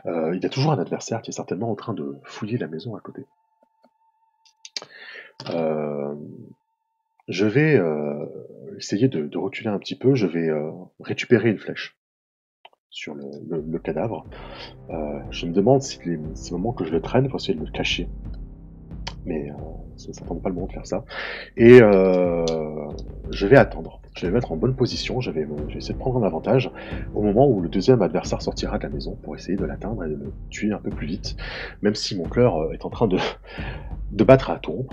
euh, 0.06 0.34
il 0.34 0.42
y 0.42 0.46
a 0.46 0.48
toujours 0.48 0.72
un 0.72 0.78
adversaire 0.78 1.22
qui 1.22 1.30
est 1.30 1.34
certainement 1.34 1.70
en 1.70 1.76
train 1.76 1.94
de 1.94 2.18
fouiller 2.24 2.58
la 2.58 2.66
maison 2.66 2.96
à 2.96 3.00
côté. 3.00 3.26
je 7.28 7.46
vais 7.46 7.80
essayer 8.76 9.08
de, 9.08 9.38
reculer 9.38 9.70
un 9.70 9.78
petit 9.78 9.96
peu, 9.96 10.14
je 10.14 10.26
vais 10.26 10.50
récupérer 11.00 11.50
une 11.50 11.58
flèche 11.58 11.96
sur 12.92 13.14
le, 13.14 13.78
cadavre. 13.78 14.26
Euh, 14.90 15.18
je 15.30 15.46
me 15.46 15.52
demande 15.52 15.82
si 15.82 15.98
c'est 16.34 16.50
le 16.50 16.56
moment 16.58 16.72
que 16.72 16.84
je 16.84 16.92
le 16.92 17.00
traîne 17.00 17.26
pour 17.28 17.40
essayer 17.40 17.54
de 17.54 17.64
le 17.64 17.70
cacher. 17.70 18.06
Mais 19.24 19.50
euh, 19.50 19.54
ça 19.96 20.10
ne 20.10 20.40
pas 20.40 20.50
le 20.50 20.54
moment 20.54 20.66
de 20.66 20.72
faire 20.72 20.86
ça. 20.86 21.04
Et 21.56 21.80
euh, 21.80 22.44
je 23.30 23.46
vais 23.46 23.56
attendre. 23.56 24.00
Je 24.14 24.26
vais 24.26 24.32
mettre 24.32 24.52
en 24.52 24.56
bonne 24.56 24.76
position. 24.76 25.22
Je 25.22 25.30
vais, 25.30 25.46
essayer 25.74 25.94
de 25.94 25.98
prendre 25.98 26.22
un 26.22 26.26
avantage 26.26 26.70
au 27.14 27.22
moment 27.22 27.48
où 27.48 27.62
le 27.62 27.70
deuxième 27.70 28.02
adversaire 28.02 28.42
sortira 28.42 28.76
de 28.76 28.82
la 28.82 28.90
maison 28.90 29.16
pour 29.22 29.34
essayer 29.36 29.56
de 29.56 29.64
l'atteindre 29.64 30.04
et 30.04 30.08
de 30.10 30.16
le 30.16 30.32
tuer 30.50 30.72
un 30.72 30.78
peu 30.78 30.90
plus 30.90 31.06
vite. 31.06 31.36
Même 31.80 31.94
si 31.94 32.14
mon 32.14 32.28
cœur 32.28 32.74
est 32.74 32.84
en 32.84 32.90
train 32.90 33.08
de, 33.08 33.16
battre 34.22 34.50
à 34.50 34.58
tombe. 34.58 34.86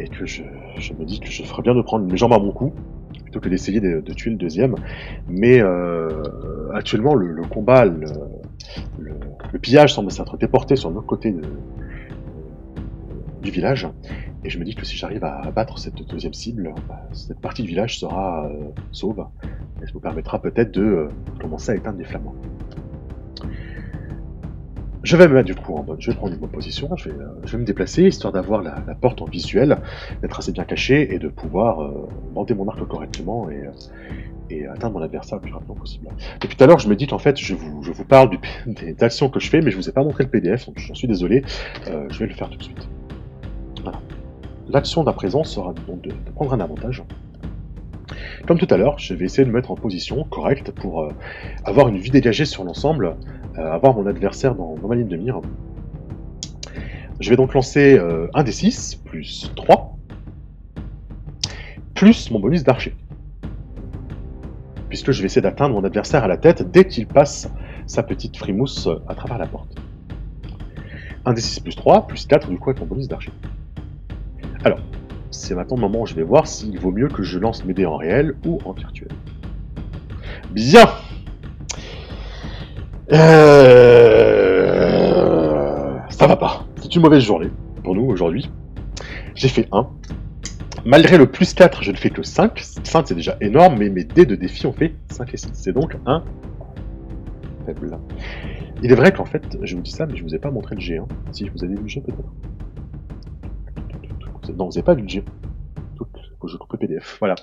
Et 0.00 0.08
que 0.08 0.24
je, 0.24 0.42
je 0.78 0.94
me 0.94 1.04
dis 1.04 1.20
que 1.20 1.28
je 1.28 1.42
ferais 1.42 1.62
bien 1.62 1.74
de 1.74 1.82
prendre 1.82 2.06
mes 2.06 2.16
jambes 2.16 2.32
à 2.32 2.38
mon 2.38 2.52
cou 2.52 2.72
que 3.40 3.48
d'essayer 3.48 3.80
de, 3.80 4.00
tuer 4.12 4.30
le 4.30 4.36
deuxième. 4.36 4.74
Mais 5.28 5.60
euh, 5.60 6.22
actuellement, 6.72 7.14
le, 7.14 7.42
combat, 7.42 7.84
le, 7.84 8.06
pillage 9.60 9.94
semble 9.94 10.10
s'être 10.10 10.36
déporté 10.36 10.76
sur 10.76 10.90
l'autre 10.90 11.06
côté 11.06 11.34
du 13.42 13.50
village. 13.50 13.88
Et 14.44 14.50
je 14.50 14.58
me 14.58 14.64
dis 14.64 14.74
que 14.74 14.84
si 14.84 14.96
j'arrive 14.96 15.24
à 15.24 15.40
abattre 15.40 15.78
cette 15.78 16.06
deuxième 16.06 16.34
cible, 16.34 16.74
bah, 16.86 17.00
cette 17.12 17.40
partie 17.40 17.62
du 17.62 17.68
village 17.68 17.98
sera 17.98 18.46
euh, 18.46 18.70
sauve. 18.92 19.26
Et 19.82 19.86
ça 19.86 19.92
vous 19.92 20.00
permettra 20.00 20.40
peut-être 20.40 20.70
de 20.72 20.82
euh, 20.82 21.08
commencer 21.40 21.72
à 21.72 21.76
éteindre 21.76 21.98
les 21.98 22.04
flammes. 22.04 22.30
Je 25.04 25.18
vais 25.18 25.28
me 25.28 25.34
mettre 25.34 25.46
du 25.46 25.54
coup 25.54 25.74
en 25.74 25.82
bonne, 25.82 26.00
je 26.00 26.10
vais 26.10 26.16
prendre 26.16 26.32
une 26.32 26.40
bonne 26.40 26.50
position, 26.50 26.88
je 26.96 27.10
vais, 27.10 27.14
euh, 27.14 27.58
me 27.58 27.64
déplacer 27.64 28.04
histoire 28.04 28.32
d'avoir 28.32 28.62
la, 28.62 28.80
porte 28.98 29.20
en 29.20 29.26
visuel, 29.26 29.76
d'être 30.22 30.38
assez 30.38 30.50
bien 30.50 30.64
caché 30.64 31.14
et 31.14 31.18
de 31.18 31.28
pouvoir 31.28 31.82
euh, 31.82 32.08
bander 32.34 32.54
mon 32.54 32.66
arc 32.68 32.82
correctement 32.88 33.50
et, 33.50 33.66
euh, 33.66 34.72
atteindre 34.72 34.94
mon 34.94 35.02
adversaire 35.02 35.36
le 35.36 35.42
plus 35.42 35.52
rapidement 35.52 35.74
possible. 35.74 36.08
Depuis 36.40 36.56
tout 36.56 36.64
à 36.64 36.66
l'heure, 36.66 36.78
je 36.78 36.88
me 36.88 36.96
dis 36.96 37.06
qu'en 37.06 37.18
fait, 37.18 37.38
je 37.38 37.54
vous, 37.54 38.04
parle 38.08 38.30
des 38.66 38.96
actions 39.00 39.28
que 39.28 39.40
je 39.40 39.50
fais, 39.50 39.60
mais 39.60 39.70
je 39.70 39.76
vous 39.76 39.90
ai 39.90 39.92
pas 39.92 40.02
montré 40.02 40.24
le 40.24 40.30
PDF, 40.30 40.64
donc 40.66 40.78
j'en 40.78 40.94
suis 40.94 41.08
désolé, 41.08 41.42
je 41.86 42.18
vais 42.18 42.26
le 42.26 42.34
faire 42.34 42.48
tout 42.48 42.56
de 42.56 42.62
suite. 42.62 42.88
Voilà. 43.82 44.00
L'action 44.70 45.04
d'à 45.04 45.12
présent 45.12 45.44
sera 45.44 45.74
donc 45.86 46.00
de, 46.00 46.12
prendre 46.34 46.54
un 46.54 46.60
avantage. 46.60 47.02
Comme 48.46 48.58
tout 48.58 48.68
à 48.70 48.78
l'heure, 48.78 48.98
je 48.98 49.12
vais 49.12 49.26
essayer 49.26 49.44
de 49.44 49.50
me 49.50 49.54
mettre 49.54 49.70
en 49.70 49.74
position 49.74 50.24
correcte 50.24 50.70
pour 50.70 51.10
avoir 51.64 51.88
une 51.88 51.98
vue 51.98 52.10
dégagée 52.10 52.44
sur 52.44 52.64
l'ensemble 52.64 53.16
euh, 53.43 53.43
avoir 53.56 53.94
mon 53.94 54.06
adversaire 54.06 54.54
dans, 54.54 54.76
ma 54.86 54.94
ligne 54.94 55.08
de 55.08 55.16
mire. 55.16 55.40
Je 57.20 57.30
vais 57.30 57.36
donc 57.36 57.54
lancer 57.54 57.96
euh, 57.98 58.28
un 58.34 58.42
des 58.42 58.52
6 58.52 58.96
plus 59.04 59.52
3 59.54 59.96
plus 61.94 62.30
mon 62.30 62.40
bonus 62.40 62.64
d'archer. 62.64 62.96
Puisque 64.88 65.12
je 65.12 65.20
vais 65.22 65.26
essayer 65.26 65.42
d'atteindre 65.42 65.74
mon 65.74 65.84
adversaire 65.84 66.24
à 66.24 66.28
la 66.28 66.36
tête 66.36 66.70
dès 66.70 66.86
qu'il 66.86 67.06
passe 67.06 67.50
sa 67.86 68.02
petite 68.02 68.36
frimousse 68.36 68.88
euh, 68.88 68.98
à 69.08 69.14
travers 69.14 69.38
la 69.38 69.46
porte. 69.46 69.76
1 71.24 71.32
des 71.32 71.40
6 71.40 71.60
plus 71.60 71.76
3 71.76 72.06
plus 72.06 72.26
4 72.26 72.50
du 72.50 72.58
coup 72.58 72.70
avec 72.70 72.80
mon 72.80 72.86
bonus 72.86 73.08
d'archer. 73.08 73.32
Alors, 74.64 74.80
c'est 75.30 75.54
maintenant 75.54 75.76
le 75.76 75.82
moment 75.82 76.02
où 76.02 76.06
je 76.06 76.14
vais 76.14 76.22
voir 76.22 76.46
s'il 76.46 76.78
vaut 76.78 76.90
mieux 76.90 77.08
que 77.08 77.22
je 77.22 77.38
lance 77.38 77.64
mes 77.64 77.74
dés 77.74 77.86
en 77.86 77.96
réel 77.96 78.34
ou 78.44 78.58
en 78.64 78.72
virtuel. 78.72 79.08
Bien 80.50 80.86
euh... 83.12 84.74
Ça 86.10 86.26
va 86.26 86.36
pas. 86.36 86.64
C'est 86.80 86.94
une 86.94 87.02
mauvaise 87.02 87.22
journée 87.22 87.50
pour 87.82 87.94
nous 87.94 88.04
aujourd'hui. 88.04 88.50
J'ai 89.34 89.48
fait 89.48 89.68
1. 89.72 89.86
Malgré 90.84 91.16
le 91.18 91.26
plus 91.26 91.54
4, 91.54 91.82
je 91.82 91.90
ne 91.90 91.96
fais 91.96 92.10
que 92.10 92.22
5. 92.22 92.58
5 92.84 93.08
c'est 93.08 93.14
déjà 93.14 93.36
énorme, 93.40 93.76
mais 93.78 93.88
mes 93.88 94.04
dés 94.04 94.26
de 94.26 94.36
défi 94.36 94.66
ont 94.66 94.72
fait 94.72 94.94
5 95.10 95.32
et 95.34 95.36
6. 95.36 95.50
C'est 95.54 95.72
donc 95.72 95.96
un 96.06 96.22
faible. 97.64 97.98
Il 98.82 98.92
est 98.92 98.94
vrai 98.94 99.12
qu'en 99.12 99.24
fait, 99.24 99.56
je 99.62 99.76
vous 99.76 99.82
dis 99.82 99.90
ça, 99.90 100.06
mais 100.06 100.16
je 100.16 100.22
vous 100.22 100.34
ai 100.34 100.38
pas 100.38 100.50
montré 100.50 100.74
le 100.74 100.80
G. 100.80 100.98
Hein. 100.98 101.06
Si, 101.32 101.48
vous 101.48 101.64
avez 101.64 101.74
vu 101.74 101.82
le 101.82 101.88
G 101.88 102.00
peut-être 102.00 102.18
Non, 104.56 104.66
vous 104.66 104.72
n'avez 104.72 104.82
pas 104.82 104.94
vu 104.94 105.02
le 105.02 105.08
G. 105.08 105.24
Faut 105.98 106.04
que 106.04 106.48
je 106.48 106.56
coupe 106.56 106.72
le 106.72 106.78
PDF. 106.78 107.16
Voilà. 107.18 107.34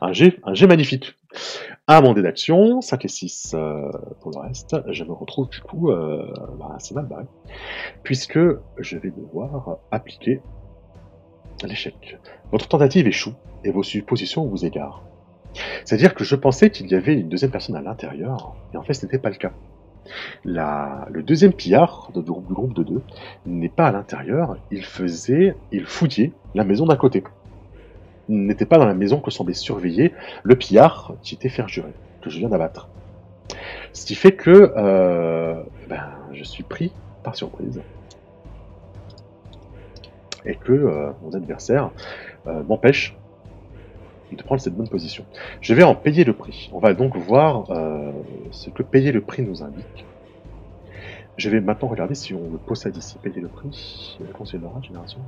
Un 0.00 0.12
G, 0.12 0.38
un 0.44 0.54
G 0.54 0.66
magnifique. 0.66 1.14
Un 1.86 2.00
mon 2.00 2.14
d'action, 2.14 2.80
5 2.80 3.04
et 3.04 3.08
6 3.08 3.52
euh, 3.54 3.90
pour 4.20 4.30
le 4.30 4.38
reste. 4.38 4.76
Je 4.90 5.04
me 5.04 5.12
retrouve 5.12 5.48
du 5.48 5.60
coup 5.60 5.90
euh, 5.90 6.32
bah, 6.58 6.72
assez 6.76 6.94
mal 6.94 7.06
barré, 7.06 7.24
puisque 8.02 8.38
je 8.78 8.98
vais 8.98 9.10
devoir 9.10 9.78
appliquer 9.90 10.40
l'échec. 11.64 12.18
Votre 12.52 12.68
tentative 12.68 13.06
échoue 13.06 13.34
et 13.64 13.70
vos 13.70 13.82
suppositions 13.82 14.46
vous 14.46 14.64
égarent. 14.64 15.02
C'est-à-dire 15.84 16.14
que 16.14 16.24
je 16.24 16.36
pensais 16.36 16.70
qu'il 16.70 16.88
y 16.88 16.94
avait 16.94 17.14
une 17.14 17.28
deuxième 17.28 17.50
personne 17.50 17.76
à 17.76 17.82
l'intérieur, 17.82 18.56
et 18.72 18.76
en 18.76 18.82
fait 18.82 18.94
ce 18.94 19.06
n'était 19.06 19.18
pas 19.18 19.30
le 19.30 19.36
cas. 19.36 19.52
le 20.44 21.22
deuxième 21.22 21.52
pillard 21.52 22.10
du 22.14 22.22
groupe 22.22 22.74
de 22.74 22.82
deux 22.82 23.02
n'est 23.46 23.68
pas 23.68 23.88
à 23.88 23.92
l'intérieur, 23.92 24.56
il 24.70 24.84
faisait, 24.84 25.54
il 25.70 25.84
fouillait 25.84 26.32
la 26.54 26.64
maison 26.64 26.86
d'à 26.86 26.96
côté 26.96 27.22
n'était 28.28 28.66
pas 28.66 28.78
dans 28.78 28.86
la 28.86 28.94
maison 28.94 29.20
que 29.20 29.30
semblait 29.30 29.54
surveiller 29.54 30.12
le 30.42 30.56
pillard 30.56 31.14
qui 31.22 31.34
était 31.34 31.50
jurer, 31.66 31.92
que 32.22 32.30
je 32.30 32.38
viens 32.38 32.48
d'abattre. 32.48 32.88
Ce 33.92 34.06
qui 34.06 34.14
fait 34.14 34.32
que 34.32 34.72
euh, 34.76 35.62
ben, 35.88 36.02
je 36.32 36.44
suis 36.44 36.62
pris 36.62 36.92
par 37.22 37.36
surprise. 37.36 37.80
Et 40.44 40.56
que 40.56 40.72
euh, 40.72 41.10
mon 41.22 41.32
adversaire 41.32 41.90
euh, 42.46 42.62
m'empêche 42.64 43.16
de 44.32 44.42
prendre 44.42 44.60
cette 44.60 44.74
bonne 44.74 44.88
position. 44.88 45.24
Je 45.60 45.74
vais 45.74 45.84
en 45.84 45.94
payer 45.94 46.24
le 46.24 46.32
prix. 46.32 46.68
On 46.72 46.80
va 46.80 46.92
donc 46.92 47.16
voir 47.16 47.66
ce 48.50 48.68
que 48.68 48.82
payer 48.82 49.12
le 49.12 49.20
prix 49.20 49.42
nous 49.42 49.62
indique. 49.62 50.04
Je 51.36 51.50
vais 51.50 51.60
maintenant 51.60 51.86
regarder 51.86 52.16
si 52.16 52.34
on 52.34 52.50
le 52.50 52.58
possède 52.58 52.96
ici. 52.96 53.16
Payer 53.22 53.40
le 53.40 53.46
prix. 53.46 54.18
Conseil 54.36 54.58
de 54.58 54.64
la 54.64 54.82
génération. 54.82 55.20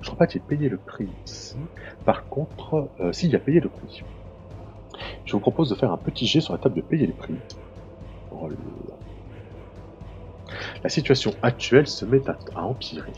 Je 0.00 0.06
crois 0.06 0.18
pas 0.18 0.26
qu'il 0.26 0.40
ait 0.40 0.44
payé 0.46 0.68
le 0.68 0.78
prix 0.78 1.08
ici. 1.26 1.56
Par 2.04 2.28
contre, 2.28 2.88
euh, 3.00 3.12
s'il 3.12 3.34
a 3.36 3.38
payé 3.38 3.60
le 3.60 3.68
prix. 3.68 4.02
Je 5.24 5.32
vous 5.32 5.40
propose 5.40 5.70
de 5.70 5.74
faire 5.74 5.92
un 5.92 5.96
petit 5.96 6.26
jet 6.26 6.40
sur 6.40 6.52
la 6.52 6.58
table 6.58 6.76
de 6.76 6.80
payer 6.82 7.06
les 7.06 7.12
prix. 7.12 7.36
La 10.82 10.88
situation 10.88 11.32
actuelle 11.42 11.86
se 11.86 12.04
met 12.04 12.22
à, 12.28 12.64
empirer. 12.64 13.12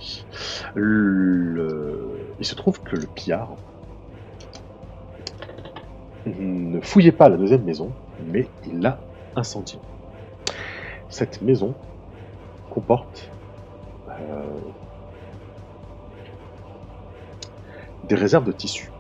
Il 0.77 2.45
se 2.47 2.55
trouve 2.55 2.83
que 2.83 2.97
le 2.97 3.07
pillard 3.07 3.57
ne 6.27 6.81
fouillait 6.81 7.13
pas 7.13 7.29
la 7.29 7.37
deuxième 7.37 7.65
maison, 7.65 7.93
mais 8.27 8.49
il 8.67 8.81
l'a 8.81 9.01
incendiée. 9.37 9.79
Cette 11.09 11.43
maison 11.43 11.75
comporte 12.71 13.31
euh, 14.09 14.43
des 18.09 18.15
réserves 18.15 18.45
de 18.45 18.53
tissus 18.53 18.91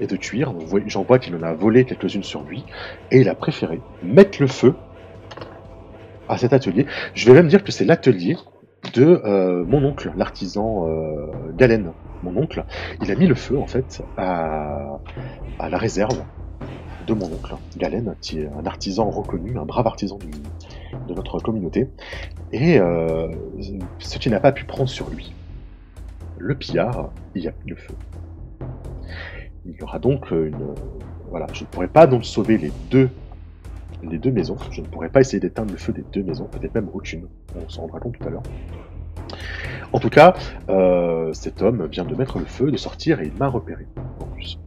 et 0.00 0.06
de 0.06 0.16
cuir. 0.16 0.52
J'en 0.86 1.02
vois 1.02 1.18
qu'il 1.18 1.34
en 1.36 1.42
a 1.42 1.52
volé 1.52 1.84
quelques-unes 1.84 2.22
sur 2.22 2.42
lui, 2.42 2.64
et 3.10 3.20
il 3.20 3.28
a 3.28 3.34
préféré 3.34 3.80
mettre 4.02 4.40
le 4.40 4.48
feu 4.48 4.74
à 6.28 6.38
cet 6.38 6.52
atelier. 6.52 6.86
Je 7.14 7.26
vais 7.26 7.34
même 7.34 7.48
dire 7.48 7.62
que 7.62 7.72
c'est 7.72 7.84
l'atelier 7.84 8.36
de 8.92 9.22
euh, 9.24 9.64
mon 9.64 9.84
oncle, 9.84 10.12
l'artisan 10.16 10.86
euh, 10.88 11.26
Galen, 11.56 11.92
mon 12.22 12.36
oncle. 12.36 12.64
Il 13.02 13.10
a 13.10 13.14
mis 13.14 13.26
le 13.26 13.34
feu 13.34 13.58
en 13.58 13.66
fait 13.66 14.02
à, 14.16 14.98
la 15.58 15.78
réserve 15.78 16.22
de 17.06 17.14
mon 17.14 17.26
oncle, 17.26 17.54
Galen, 17.76 18.14
qui 18.20 18.40
est 18.40 18.48
un 18.58 18.66
artisan 18.66 19.10
reconnu, 19.10 19.58
un 19.58 19.64
brave 19.64 19.86
artisan 19.86 20.18
de 21.08 21.14
notre 21.14 21.38
communauté, 21.38 21.88
et 22.52 22.78
euh, 22.78 23.28
ce 23.98 24.18
qui 24.18 24.30
n'a 24.30 24.40
pas 24.40 24.52
pu 24.52 24.64
prendre 24.64 24.88
sur 24.88 25.10
lui. 25.10 25.34
Le 26.44 26.54
pillard, 26.54 27.10
il 27.34 27.42
y 27.42 27.48
a 27.48 27.52
mis 27.64 27.70
le 27.70 27.76
feu. 27.76 27.94
Il 29.64 29.72
y 29.72 29.82
aura 29.82 29.98
donc 29.98 30.30
une... 30.30 30.74
Voilà, 31.30 31.46
je 31.54 31.62
ne 31.62 31.66
pourrais 31.68 31.88
pas 31.88 32.06
donc 32.06 32.26
sauver 32.26 32.58
les 32.58 32.70
deux 32.90 33.08
les 34.02 34.18
deux 34.18 34.30
maisons. 34.30 34.58
Je 34.70 34.82
ne 34.82 34.86
pourrais 34.86 35.08
pas 35.08 35.22
essayer 35.22 35.40
d'éteindre 35.40 35.72
le 35.72 35.78
feu 35.78 35.94
des 35.94 36.04
deux 36.12 36.22
maisons, 36.22 36.44
peut-être 36.44 36.74
même 36.74 36.90
aucune. 36.92 37.28
On 37.56 37.66
s'en 37.70 37.80
rendra 37.80 37.98
compte 37.98 38.18
tout 38.18 38.28
à 38.28 38.30
l'heure. 38.30 38.42
En 39.94 39.98
tout 39.98 40.10
cas, 40.10 40.34
euh, 40.68 41.32
cet 41.32 41.62
homme 41.62 41.86
vient 41.86 42.04
de 42.04 42.14
mettre 42.14 42.38
le 42.38 42.44
feu, 42.44 42.70
de 42.70 42.76
sortir, 42.76 43.22
et 43.22 43.26
il 43.26 43.32
m'a 43.38 43.48
repéré, 43.48 43.86
en 44.20 44.26
plus. 44.26 44.58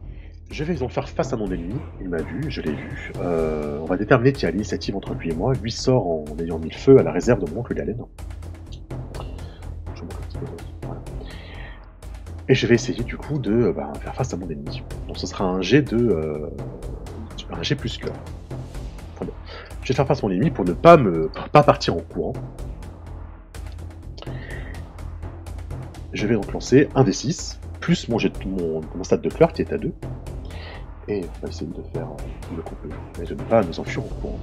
Je 0.50 0.64
vais 0.64 0.74
donc 0.74 0.90
faire 0.90 1.08
face 1.08 1.32
à 1.32 1.36
mon 1.36 1.46
ennemi, 1.46 1.76
il 2.00 2.08
m'a 2.08 2.22
vu, 2.22 2.40
je 2.48 2.60
l'ai 2.60 2.72
vu. 2.72 3.12
Euh, 3.20 3.78
on 3.80 3.84
va 3.84 3.96
déterminer 3.96 4.32
qui 4.32 4.46
a 4.46 4.50
l'initiative 4.50 4.96
entre 4.96 5.14
lui 5.14 5.30
et 5.30 5.34
moi. 5.34 5.52
Lui 5.62 5.70
sort 5.70 6.08
en 6.08 6.24
ayant 6.40 6.58
mis 6.58 6.70
le 6.70 6.76
feu 6.76 6.98
à 6.98 7.04
la 7.04 7.12
réserve 7.12 7.44
de 7.44 7.48
mon 7.52 7.60
oncle 7.60 7.72
Galen. 7.72 7.98
Et 12.48 12.54
je 12.54 12.66
vais 12.66 12.74
essayer 12.74 13.04
du 13.04 13.16
coup 13.16 13.38
de 13.38 13.72
bah, 13.72 13.92
faire 14.00 14.14
face 14.14 14.32
à 14.32 14.36
mon 14.36 14.48
ennemi. 14.48 14.82
Donc 15.06 15.18
ce 15.18 15.26
sera 15.26 15.44
un 15.44 15.60
G 15.60 15.82
de... 15.82 15.96
Euh, 15.96 16.48
un 17.50 17.62
G 17.62 17.74
plus 17.74 17.98
cœur. 17.98 18.14
Je 19.82 19.92
vais 19.92 19.96
faire 19.96 20.06
face 20.06 20.22
à 20.22 20.26
mon 20.26 20.32
ennemi 20.32 20.50
pour 20.50 20.64
ne 20.64 20.72
pas 20.72 20.96
me 20.96 21.30
pas 21.52 21.62
partir 21.62 21.94
en 21.94 22.00
courant. 22.00 22.34
Je 26.12 26.26
vais 26.26 26.34
donc 26.34 26.52
lancer 26.52 26.88
un 26.94 27.04
des 27.04 27.12
6, 27.12 27.58
plus 27.80 28.08
mon, 28.08 28.18
jet, 28.18 28.32
mon, 28.44 28.80
mon 28.94 29.04
stade 29.04 29.22
de 29.22 29.28
cœur 29.28 29.52
qui 29.52 29.62
est 29.62 29.72
à 29.72 29.78
2. 29.78 29.92
Et 31.08 31.24
on 31.24 31.42
va 31.46 31.48
essayer 31.48 31.66
de 31.66 31.82
faire 31.92 32.08
le 32.54 32.62
qu'on 32.62 32.74
peut, 32.74 32.88
mais 33.18 33.24
de 33.24 33.34
ne 33.34 33.42
pas 33.42 33.62
nous 33.62 33.80
enfuir 33.80 34.02
en 34.02 34.08
courant. 34.20 34.38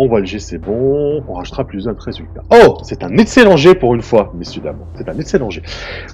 On 0.00 0.06
voit 0.06 0.20
le 0.20 0.26
G, 0.26 0.38
c'est 0.38 0.58
bon. 0.58 1.24
On 1.26 1.32
rajoutera 1.34 1.64
plus 1.64 1.88
un 1.88 1.96
résultat. 1.98 2.42
Oh 2.50 2.78
C'est 2.84 3.02
un 3.02 3.16
excellent 3.16 3.56
G 3.56 3.74
pour 3.74 3.94
une 3.94 4.02
fois, 4.02 4.32
messieurs, 4.34 4.62
dames. 4.62 4.78
C'est 4.94 5.08
un 5.08 5.18
excellent 5.18 5.50
G. 5.50 5.62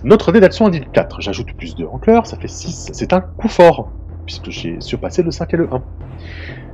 Notre 0.03 0.33
dé 0.33 0.41
d'action 0.41 0.67
indique 0.67 0.91
4. 0.93 1.21
J'ajoute 1.21 1.53
plus 1.55 1.75
2 1.77 1.87
en 1.87 2.01
ça 2.25 2.39
fait 2.39 2.49
6. 2.49 2.91
C'est 2.93 3.13
un 3.13 3.21
coup 3.21 3.49
fort, 3.49 3.91
puisque 4.25 4.51
j'ai 4.51 4.81
surpassé 4.81 5.23
le 5.23 5.31
5 5.31 5.53
et 5.53 5.57
le 5.59 5.69
1. 5.73 5.83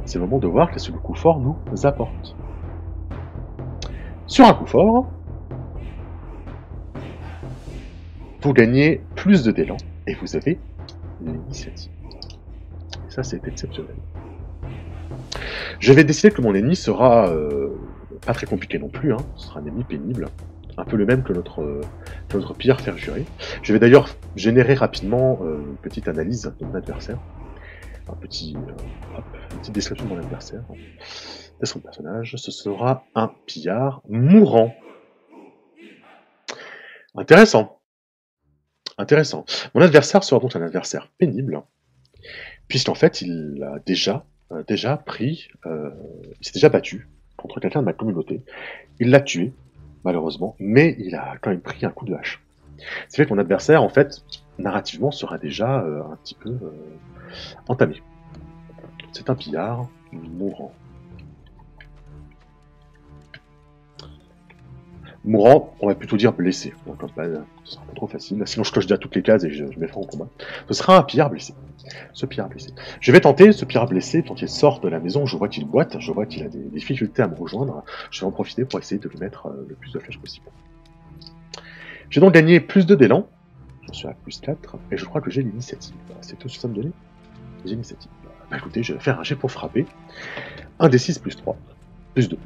C'est 0.04 0.18
le 0.18 0.24
moment 0.24 0.38
de 0.38 0.46
voir 0.46 0.70
qu'est-ce 0.70 0.88
que 0.88 0.92
le 0.92 0.98
coup 0.98 1.14
fort 1.14 1.40
nous 1.40 1.86
apporte. 1.86 2.36
Sur 4.26 4.46
un 4.46 4.54
coup 4.54 4.66
fort, 4.66 5.06
vous 8.42 8.52
gagnez 8.52 9.02
plus 9.16 9.42
de 9.42 9.50
d'élan 9.50 9.76
et 10.06 10.14
vous 10.14 10.36
avez 10.36 10.58
l'initiative. 11.20 11.90
Ça, 13.08 13.24
c'est 13.24 13.46
exceptionnel. 13.46 13.96
Je 15.78 15.92
vais 15.92 16.04
décider 16.04 16.30
que 16.30 16.42
mon 16.42 16.54
ennemi 16.54 16.76
sera 16.76 17.28
euh, 17.28 17.70
pas 18.24 18.32
très 18.32 18.46
compliqué 18.46 18.78
non 18.78 18.88
plus, 18.88 19.12
hein. 19.12 19.18
ce 19.36 19.48
sera 19.48 19.60
un 19.60 19.66
ennemi 19.66 19.84
pénible, 19.84 20.28
un 20.76 20.84
peu 20.84 20.96
le 20.96 21.06
même 21.06 21.22
que 21.22 21.32
notre, 21.32 21.62
euh, 21.62 22.96
jurer. 22.96 23.24
Je 23.62 23.72
vais 23.72 23.78
d'ailleurs 23.78 24.08
générer 24.36 24.74
rapidement 24.74 25.38
euh, 25.42 25.58
une 25.58 25.76
petite 25.76 26.08
analyse 26.08 26.52
de 26.58 26.64
mon 26.64 26.74
adversaire, 26.74 27.18
un 28.08 28.16
petit, 28.16 28.52
une 28.52 29.58
petite 29.58 29.74
description 29.74 30.06
de 30.06 30.14
mon 30.14 30.18
adversaire, 30.18 30.62
de 31.60 31.66
son 31.66 31.80
personnage. 31.80 32.36
Ce 32.36 32.50
sera 32.50 33.04
un 33.14 33.30
pillard 33.46 34.02
mourant. 34.08 34.74
Intéressant. 37.14 37.80
Intéressant. 38.98 39.44
Mon 39.74 39.80
adversaire 39.80 40.22
sera 40.22 40.40
donc 40.40 40.54
un 40.56 40.62
adversaire 40.62 41.10
pénible, 41.18 41.62
puisqu'en 42.68 42.94
fait, 42.94 43.22
il 43.22 43.62
a 43.62 43.78
déjà, 43.80 44.26
euh, 44.52 44.62
déjà 44.66 44.96
pris, 44.96 45.48
euh, 45.66 45.90
il 46.40 46.46
s'est 46.46 46.52
déjà 46.52 46.68
battu 46.68 47.08
contre 47.36 47.60
quelqu'un 47.60 47.80
de 47.80 47.84
ma 47.84 47.92
communauté. 47.92 48.42
Il 48.98 49.10
l'a 49.10 49.20
tué, 49.20 49.52
malheureusement, 50.04 50.56
mais 50.58 50.96
il 50.98 51.14
a 51.14 51.36
quand 51.40 51.50
même 51.50 51.60
pris 51.60 51.86
un 51.86 51.90
coup 51.90 52.04
de 52.04 52.14
hache. 52.14 52.42
C'est 53.08 53.18
fait 53.18 53.26
que 53.26 53.34
mon 53.34 53.40
adversaire, 53.40 53.82
en 53.82 53.88
fait, 53.88 54.24
narrativement, 54.58 55.10
sera 55.10 55.38
déjà 55.38 55.80
euh, 55.80 56.02
un 56.02 56.16
petit 56.16 56.34
peu 56.34 56.58
entamé. 57.68 58.02
C'est 59.12 59.30
un 59.30 59.34
pillard 59.34 59.88
mourant. 60.12 60.72
Mourant, 65.30 65.76
on 65.78 65.86
va 65.86 65.94
plutôt 65.94 66.16
dire 66.16 66.32
blessé. 66.32 66.74
Ce 66.84 67.74
sera 67.74 67.84
pas 67.84 67.94
trop 67.94 68.08
facile. 68.08 68.42
Sinon, 68.46 68.64
je 68.64 68.72
coche 68.72 68.86
déjà 68.86 68.98
toutes 68.98 69.14
les 69.14 69.22
cases 69.22 69.44
et 69.44 69.50
je, 69.52 69.64
je 69.70 69.78
mettrai 69.78 70.00
en 70.00 70.02
combat. 70.02 70.26
Ce 70.66 70.74
sera 70.74 70.98
un 70.98 71.04
pillard 71.04 71.30
blessé. 71.30 71.54
Ce 72.12 72.26
pillard 72.26 72.48
blessé. 72.48 72.70
Je 73.00 73.12
vais 73.12 73.20
tenter 73.20 73.52
ce 73.52 73.64
pillard 73.64 73.86
blessé, 73.86 74.24
quand 74.26 74.42
il 74.42 74.48
sort 74.48 74.80
de 74.80 74.88
la 74.88 74.98
maison, 74.98 75.26
je 75.26 75.36
vois 75.36 75.48
qu'il 75.48 75.66
boite, 75.66 76.00
je 76.00 76.10
vois 76.10 76.26
qu'il 76.26 76.42
a 76.42 76.48
des, 76.48 76.58
difficultés 76.58 77.22
à 77.22 77.28
me 77.28 77.36
rejoindre. 77.36 77.84
Je 78.10 78.22
vais 78.22 78.26
en 78.26 78.32
profiter 78.32 78.64
pour 78.64 78.80
essayer 78.80 79.00
de 79.00 79.08
lui 79.08 79.18
mettre 79.18 79.46
euh, 79.46 79.66
le 79.68 79.76
plus 79.76 79.92
de 79.92 80.00
flèches 80.00 80.18
possible. 80.18 80.46
J'ai 82.10 82.20
donc 82.20 82.34
gagné 82.34 82.58
plus 82.58 82.84
de 82.84 82.96
d'élan. 82.96 83.28
J'en 83.86 83.92
suis 83.92 84.08
à 84.08 84.14
plus 84.14 84.40
4. 84.40 84.78
Et 84.90 84.96
je 84.96 85.04
crois 85.04 85.20
que 85.20 85.30
j'ai 85.30 85.44
l'initiative. 85.44 85.94
C'est 86.22 86.40
tout 86.40 86.48
ce 86.48 86.56
que 86.56 86.62
ça 86.62 86.66
me 86.66 86.74
donnait 86.74 86.90
J'ai 87.64 87.70
l'initiative. 87.70 88.10
Bah 88.50 88.56
écoutez, 88.56 88.82
je 88.82 88.94
vais 88.94 88.98
faire 88.98 89.20
un 89.20 89.22
jet 89.22 89.36
pour 89.36 89.52
frapper. 89.52 89.86
1 90.80 90.88
des 90.88 90.98
6 90.98 91.20
plus 91.20 91.36
3. 91.36 91.56
Plus 92.14 92.28
2. 92.28 92.36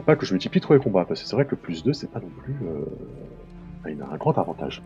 Pas 0.00 0.16
que 0.16 0.24
je 0.24 0.32
multiplie 0.32 0.60
trop 0.60 0.74
les 0.74 0.80
combats, 0.80 1.04
parce 1.04 1.22
que 1.22 1.28
c'est 1.28 1.36
vrai 1.36 1.44
que 1.44 1.54
plus 1.54 1.84
2, 1.84 1.92
c'est 1.92 2.10
pas 2.10 2.20
non 2.20 2.30
plus... 2.42 2.56
Euh... 2.64 3.90
il 3.90 4.00
a 4.00 4.06
un 4.12 4.16
grand 4.16 4.36
avantage. 4.38 4.82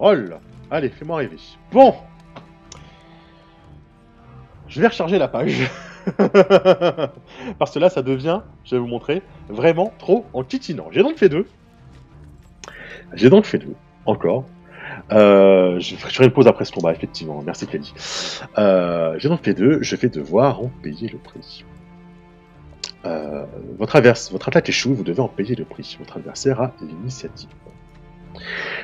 Là 0.00 0.40
Allez, 0.70 0.88
fais-moi 0.88 1.18
rêver. 1.18 1.38
Bon 1.72 1.94
Je 4.68 4.80
vais 4.80 4.88
recharger 4.88 5.18
la 5.18 5.28
page. 5.28 5.70
parce 7.58 7.72
que 7.72 7.78
là, 7.78 7.88
ça 7.88 8.02
devient, 8.02 8.40
je 8.64 8.74
vais 8.74 8.80
vous 8.80 8.86
montrer, 8.86 9.22
vraiment 9.48 9.92
trop 9.98 10.26
en 10.32 10.42
titinant. 10.44 10.88
J'ai 10.90 11.02
donc 11.02 11.16
fait 11.16 11.28
deux. 11.28 11.46
J'ai 13.14 13.30
donc 13.30 13.44
fait 13.44 13.58
deux, 13.58 13.74
encore. 14.04 14.44
Euh, 15.12 15.78
je 15.78 15.94
ferai 15.94 16.24
une 16.24 16.32
pause 16.32 16.46
après 16.46 16.64
ce 16.64 16.72
combat, 16.72 16.92
effectivement. 16.92 17.42
Merci 17.44 17.66
Kelly. 17.66 17.92
Euh, 18.58 19.14
J'ai 19.18 19.28
donc 19.28 19.42
fait 19.42 19.54
deux. 19.54 19.78
Je 19.82 19.96
vais 19.96 20.08
devoir 20.08 20.60
en 20.60 20.70
payer 20.82 21.08
le 21.08 21.18
prix. 21.18 21.64
Euh, 23.06 23.44
votre, 23.78 23.96
attaque 23.96 24.68
échoue, 24.68 24.94
vous 24.94 25.04
devez 25.04 25.20
en 25.20 25.28
payer 25.28 25.54
le 25.54 25.64
prix. 25.64 25.96
Votre 25.98 26.16
adversaire 26.16 26.60
a 26.60 26.72
l'initiative. 26.80 27.48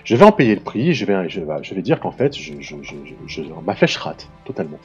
Je 0.05 0.17
vais 0.17 0.25
en 0.25 0.33
payer 0.33 0.55
le 0.55 0.61
prix, 0.61 0.95
je 0.95 1.05
vais 1.05 1.83
dire 1.83 2.01
qu'en 2.01 2.11
fait, 2.11 2.37
je, 2.37 2.55
je, 2.61 3.43
ma 3.65 3.75
flèche 3.75 3.97
rate 3.99 4.29
totalement. 4.45 4.79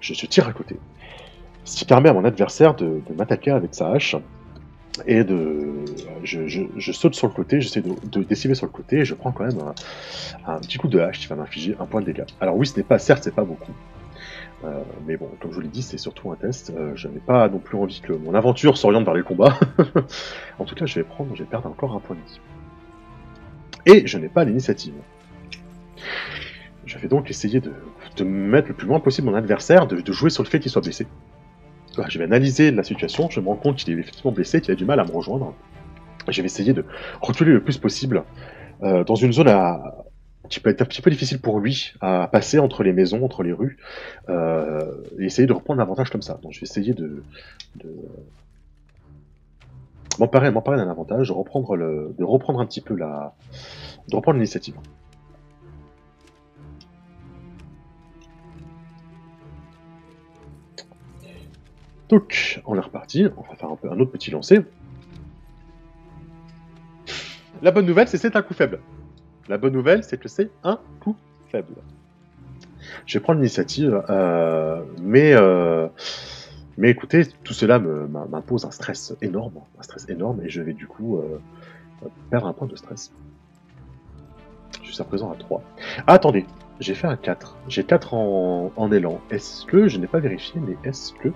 Je, 0.00 0.12
tire 0.26 0.48
à 0.48 0.52
côté. 0.52 0.76
Ce 1.64 1.76
qui 1.76 1.84
permet 1.84 2.08
à 2.08 2.12
mon 2.12 2.24
adversaire 2.24 2.74
de, 2.74 3.00
m'attaquer 3.16 3.50
avec 3.50 3.74
sa 3.74 3.90
hache. 3.90 4.16
Et 5.06 5.22
de. 5.22 5.84
Je, 6.24 6.92
saute 6.92 7.14
sur 7.14 7.28
le 7.28 7.32
côté, 7.32 7.60
j'essaie 7.60 7.82
de, 7.82 7.94
de 8.10 8.22
décimer 8.24 8.56
sur 8.56 8.66
le 8.66 8.72
côté, 8.72 8.98
et 8.98 9.04
je 9.04 9.14
prends 9.14 9.30
quand 9.30 9.44
même 9.44 9.60
un, 9.60 10.54
un 10.54 10.58
petit 10.58 10.78
coup 10.78 10.88
de 10.88 10.98
hache 10.98 11.20
qui 11.20 11.26
va 11.28 11.36
m'infliger 11.36 11.76
un 11.78 11.86
point 11.86 12.00
de 12.00 12.06
dégâts. 12.06 12.24
Alors 12.40 12.56
oui, 12.56 12.66
ce 12.66 12.76
n'est 12.76 12.82
pas, 12.82 12.98
certes, 12.98 13.22
c'est 13.22 13.34
pas 13.34 13.44
beaucoup. 13.44 13.72
Euh, 14.64 14.82
mais 15.06 15.16
bon, 15.16 15.28
comme 15.40 15.50
je 15.50 15.56
vous 15.56 15.60
l'ai 15.60 15.68
dit, 15.68 15.82
c'est 15.82 15.98
surtout 15.98 16.30
un 16.32 16.36
test. 16.36 16.72
Euh, 16.76 16.92
je 16.96 17.08
n'ai 17.08 17.20
pas 17.20 17.48
non 17.48 17.58
plus 17.58 17.78
envie 17.78 18.00
que 18.00 18.12
mon 18.12 18.34
aventure 18.34 18.76
s'oriente 18.76 19.04
vers 19.04 19.14
les 19.14 19.22
combats. 19.22 19.58
en 20.58 20.64
tout 20.64 20.74
cas, 20.74 20.86
je 20.86 20.96
vais 20.96 21.04
prendre, 21.04 21.34
je 21.34 21.42
vais 21.42 21.48
perdre 21.48 21.68
encore 21.68 21.94
un 21.94 22.00
point 22.00 22.16
de 22.16 22.20
vie. 22.28 22.40
Et 23.86 24.06
je 24.06 24.18
n'ai 24.18 24.28
pas 24.28 24.44
l'initiative. 24.44 24.94
Je 26.84 26.98
vais 26.98 27.08
donc 27.08 27.30
essayer 27.30 27.60
de, 27.60 27.72
de, 28.16 28.24
mettre 28.24 28.68
le 28.68 28.74
plus 28.74 28.86
loin 28.86 28.98
possible 28.98 29.28
mon 29.28 29.34
adversaire, 29.34 29.86
de, 29.86 30.00
de 30.00 30.12
jouer 30.12 30.30
sur 30.30 30.42
le 30.42 30.48
fait 30.48 30.58
qu'il 30.58 30.70
soit 30.70 30.82
blessé. 30.82 31.06
Je 32.08 32.18
vais 32.18 32.24
analyser 32.24 32.70
la 32.70 32.84
situation, 32.84 33.28
je 33.30 33.40
me 33.40 33.48
rends 33.48 33.56
compte 33.56 33.76
qu'il 33.76 33.92
est 33.92 34.00
effectivement 34.00 34.32
blessé, 34.32 34.60
qu'il 34.60 34.72
a 34.72 34.76
du 34.76 34.84
mal 34.84 35.00
à 35.00 35.04
me 35.04 35.10
rejoindre. 35.10 35.54
Je 36.28 36.40
vais 36.40 36.46
essayer 36.46 36.72
de 36.72 36.84
reculer 37.20 37.52
le 37.52 37.62
plus 37.62 37.78
possible 37.78 38.24
euh, 38.82 39.02
dans 39.04 39.16
une 39.16 39.32
zone 39.32 39.48
à, 39.48 40.04
qui 40.48 40.60
peut 40.60 40.70
être 40.70 40.82
un 40.82 40.86
petit 40.86 41.02
peu 41.02 41.10
difficile 41.10 41.40
pour 41.40 41.60
lui 41.60 41.92
à 42.00 42.28
passer 42.28 42.58
entre 42.58 42.82
les 42.82 42.92
maisons, 42.92 43.24
entre 43.24 43.42
les 43.42 43.52
rues, 43.52 43.76
euh, 44.28 45.02
et 45.18 45.24
essayer 45.24 45.46
de 45.46 45.52
reprendre 45.52 45.78
l'avantage 45.78 46.10
comme 46.10 46.22
ça. 46.22 46.38
Donc 46.42 46.52
je 46.52 46.60
vais 46.60 46.64
essayer 46.64 46.94
de, 46.94 47.22
de 47.76 47.94
m'emparer, 50.18 50.50
m'emparer 50.50 50.78
d'un 50.78 50.90
avantage, 50.90 51.28
de 51.28 51.32
reprendre 51.32 51.76
le, 51.76 52.14
de 52.16 52.24
reprendre 52.24 52.60
un 52.60 52.66
petit 52.66 52.80
peu 52.80 52.94
la, 52.94 53.34
de 54.08 54.16
reprendre 54.16 54.36
l'initiative. 54.38 54.74
Donc, 62.08 62.62
on 62.64 62.74
est 62.74 62.80
reparti. 62.80 63.26
On 63.36 63.42
va 63.42 63.54
faire 63.54 63.70
un, 63.70 63.76
peu, 63.76 63.90
un 63.90 64.00
autre 64.00 64.10
petit 64.10 64.30
lancer. 64.30 64.60
La 67.60 67.70
bonne 67.70 67.86
nouvelle, 67.86 68.08
c'est 68.08 68.18
c'est 68.18 68.34
un 68.34 68.42
coup 68.42 68.54
faible. 68.54 68.80
La 69.48 69.56
bonne 69.56 69.72
nouvelle, 69.72 70.04
c'est 70.04 70.18
que 70.18 70.28
c'est 70.28 70.50
un 70.62 70.78
coup 71.00 71.16
faible. 71.50 71.74
Je 73.06 73.18
vais 73.18 73.22
prendre 73.22 73.40
l'initiative, 73.40 74.02
euh, 74.10 74.82
mais, 75.00 75.32
euh, 75.32 75.88
mais 76.76 76.90
écoutez, 76.90 77.26
tout 77.44 77.54
cela 77.54 77.78
m'impose 77.78 78.64
un 78.64 78.70
stress 78.70 79.14
énorme, 79.22 79.60
un 79.78 79.82
stress 79.82 80.06
énorme, 80.08 80.42
et 80.44 80.48
je 80.48 80.60
vais 80.60 80.74
du 80.74 80.86
coup 80.86 81.18
euh, 81.18 81.38
perdre 82.30 82.46
un 82.46 82.52
point 82.52 82.68
de 82.68 82.76
stress. 82.76 83.12
Jusqu'à 84.82 85.04
présent 85.04 85.30
à 85.32 85.36
3. 85.36 85.62
Ah, 86.06 86.14
attendez, 86.14 86.46
j'ai 86.80 86.94
fait 86.94 87.06
un 87.06 87.16
4. 87.16 87.56
J'ai 87.68 87.84
4 87.84 88.14
en, 88.14 88.92
élan. 88.92 89.20
Est-ce 89.30 89.66
que, 89.66 89.88
je 89.88 89.98
n'ai 89.98 90.06
pas 90.06 90.20
vérifié, 90.20 90.60
mais 90.60 90.76
est-ce 90.84 91.12
que 91.14 91.30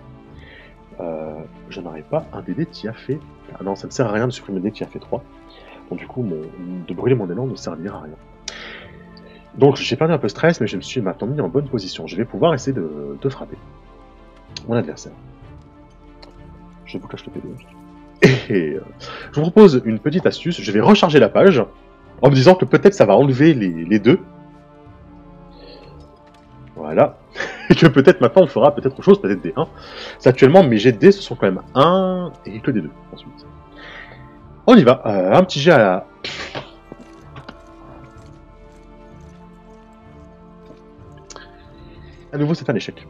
je 1.69 1.81
n'aurais 1.81 2.03
pas 2.03 2.27
un 2.33 2.43
DD 2.43 2.67
qui 2.67 2.87
a 2.87 2.93
fait... 2.93 3.19
Ah 3.59 3.65
non, 3.65 3.75
ça 3.75 3.89
ne 3.89 3.93
sert 3.93 4.07
à 4.07 4.13
rien 4.13 4.27
de 4.27 4.33
supprimer 4.33 4.61
le 4.61 4.65
dé 4.65 4.71
qui 4.71 4.85
a 4.85 4.87
fait 4.87 5.01
3. 5.01 5.25
Du 5.95 6.07
coup, 6.07 6.25
de 6.25 6.95
brûler 6.95 7.15
mon 7.15 7.31
élan 7.31 7.47
ne 7.47 7.55
servira 7.55 7.99
à 7.99 8.03
rien. 8.03 8.15
Donc 9.57 9.77
j'ai 9.77 9.97
perdu 9.97 10.15
un 10.15 10.19
peu 10.19 10.27
de 10.27 10.31
stress, 10.31 10.61
mais 10.61 10.67
je 10.67 10.77
me 10.77 10.83
suis 10.83 11.01
maintenant 11.01 11.27
mis 11.27 11.41
en 11.41 11.49
bonne 11.49 11.69
position. 11.69 12.07
Je 12.07 12.17
vais 12.17 12.25
pouvoir 12.25 12.55
essayer 12.55 12.73
de, 12.73 13.29
frapper 13.29 13.57
mon 14.69 14.75
adversaire. 14.75 15.13
Je 16.85 16.99
vous 16.99 17.09
cache 17.09 17.25
le 17.27 17.33
PDF. 17.33 18.49
Et 18.51 18.75
euh, 18.75 18.85
je 19.33 19.41
vous 19.41 19.43
propose 19.43 19.83
une 19.85 19.99
petite 19.99 20.27
astuce. 20.27 20.61
Je 20.61 20.73
vais 20.73 20.81
recharger 20.81 21.19
la 21.19 21.29
page 21.29 21.63
en 22.23 22.31
me 22.31 22.35
disant 22.35 22.55
que 22.55 22.65
peut-être 22.65 22.95
ça 22.95 23.05
va 23.05 23.17
enlever 23.17 23.55
les, 23.55 23.99
deux. 23.99 24.21
Voilà. 26.77 27.19
Et 27.71 27.75
que 27.75 27.87
peut-être 27.87 28.21
maintenant 28.21 28.43
on 28.43 28.47
fera 28.47 28.75
peut-être 28.75 28.93
autre 28.93 29.03
chose, 29.03 29.21
peut-être 29.21 29.43
des 29.43 29.53
1. 29.57 29.67
C'est 30.19 30.29
actuellement 30.29 30.63
mes 30.63 30.79
jets 30.79 30.93
de 30.93 30.99
dés, 30.99 31.13
ce 31.13 31.23
sont 31.23 31.35
quand 31.35 31.47
même 31.47 31.63
1 31.75 32.33
et 32.47 32.61
que 32.61 32.71
des 32.71 32.81
2 32.81 32.91
ensuite. 33.13 33.47
On 34.67 34.77
y 34.77 34.85
va. 34.85 35.03
Euh, 35.07 35.35
un 35.35 35.43
petit 35.45 35.61
jet 35.61 35.73
à 35.73 35.79
la... 35.79 36.07
À 42.33 42.39
nouveau, 42.39 42.55
c'est 42.55 42.71
un 42.71 42.75
échec. 42.75 43.07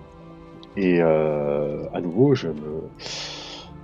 Et 0.76 1.00
euh, 1.00 1.84
à 1.92 2.00
nouveau, 2.00 2.34
je 2.34 2.48
me, 2.48 2.82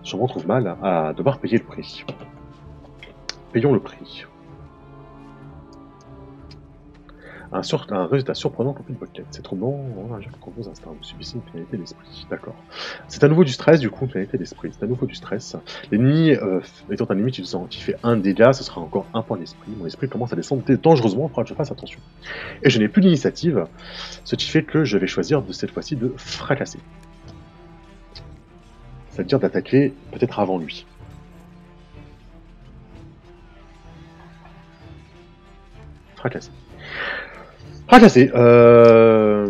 je 0.02 0.16
m'en 0.16 0.26
trouve 0.26 0.46
mal 0.46 0.76
à 0.83 1.12
devoir 1.12 1.38
payer 1.38 1.59
le 1.59 1.64
prix. 1.64 2.04
Payons 3.52 3.72
le 3.72 3.81
prix. 3.81 4.24
Un, 7.51 7.63
sur- 7.63 7.87
un 7.91 8.07
résultat 8.07 8.35
surprenant 8.35 8.75
pour 8.75 8.85
une 8.91 8.97
pocket. 8.97 9.27
C'est 9.31 9.43
troublant. 9.43 9.73
Oh, 9.97 10.13
un 10.13 10.21
jeu 10.21 10.31
qui 10.31 10.39
compose 10.39 10.69
instinct. 10.69 10.91
Vous 10.91 11.03
subissez 11.03 11.37
une 11.37 11.43
pénalité 11.43 11.79
d'esprit. 11.79 12.27
D'accord. 12.29 12.63
C'est 13.09 13.25
à 13.25 13.29
nouveau 13.29 13.43
du 13.45 13.53
stress, 13.53 13.81
du 13.81 13.89
coup, 13.89 14.05
une 14.05 14.11
pénalité 14.11 14.37
d'esprit. 14.37 14.71
C'est 14.73 14.85
à 14.85 14.87
nouveau 14.87 15.07
du 15.07 15.15
stress. 15.15 15.57
L'ennemi 15.91 16.33
euh, 16.33 16.61
étant 16.91 17.07
ennemi 17.07 17.33
qui 17.33 17.41
faisant- 17.41 17.65
qui 17.67 17.81
fait 17.81 17.97
un 18.03 18.19
dégât, 18.19 18.53
ce 18.53 18.65
sera 18.65 18.83
encore 18.83 19.07
un 19.15 19.23
point 19.23 19.39
d'esprit. 19.39 19.71
Mon 19.79 19.87
esprit 19.87 20.09
commence 20.11 20.33
à 20.33 20.37
descendre 20.37 20.63
dangereusement, 20.83 21.25
il 21.27 21.29
faudra 21.31 21.45
que 21.45 21.49
je 21.49 21.55
fasse 21.55 21.71
attention. 21.73 22.01
Et 22.63 22.69
je 22.69 22.79
n'ai 22.79 22.89
plus 22.89 23.01
d'initiative, 23.01 23.67
ce 24.25 24.37
qui 24.37 24.47
fait 24.47 24.63
que 24.63 24.85
je 24.85 24.99
vais 24.99 25.07
choisir 25.07 25.41
de 25.41 25.53
cette 25.53 25.71
fois-ci 25.71 25.97
de 25.97 26.13
fracasser. 26.19 26.81
C'est-à-dire 29.09 29.39
d'attaquer 29.39 29.95
peut-être 30.13 30.39
avant 30.39 30.59
lui. 30.59 30.87
Fracasser. 36.17 36.51
Fracasser. 37.88 38.31
Euh, 38.35 39.46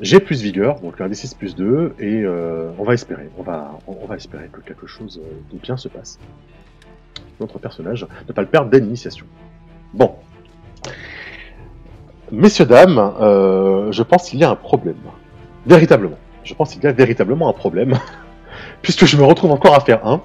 J'ai 0.00 0.18
plus 0.18 0.42
vigueur, 0.42 0.80
donc 0.80 1.00
un 1.00 1.08
D6 1.08 1.36
plus 1.36 1.54
2, 1.54 1.94
et 1.98 2.22
euh, 2.24 2.70
on 2.78 2.84
va 2.84 2.94
espérer. 2.94 3.28
On 3.38 3.42
va, 3.42 3.78
on 3.86 4.06
va 4.06 4.16
espérer 4.16 4.48
que 4.50 4.60
quelque 4.60 4.86
chose 4.86 5.20
euh, 5.22 5.54
de 5.54 5.60
bien 5.60 5.76
se 5.76 5.88
passe. 5.88 6.18
Notre 7.38 7.58
personnage, 7.58 8.06
ne 8.26 8.32
pas 8.32 8.40
le 8.40 8.48
perdre 8.48 8.70
d'initiation. 8.70 9.26
Bon. 9.92 10.12
Messieurs, 12.30 12.64
dames, 12.64 13.12
euh, 13.20 13.92
je 13.92 14.02
pense 14.02 14.30
qu'il 14.30 14.38
y 14.38 14.44
a 14.44 14.50
un 14.50 14.56
problème. 14.56 14.96
Véritablement. 15.66 16.16
Je 16.44 16.54
pense 16.54 16.72
qu'il 16.72 16.82
y 16.82 16.86
a 16.86 16.92
véritablement 16.92 17.50
un 17.50 17.52
problème. 17.52 17.98
Puisque 18.82 19.04
je 19.04 19.18
me 19.18 19.22
retrouve 19.22 19.50
encore 19.50 19.74
à 19.74 19.80
faire 19.80 20.06
un. 20.06 20.22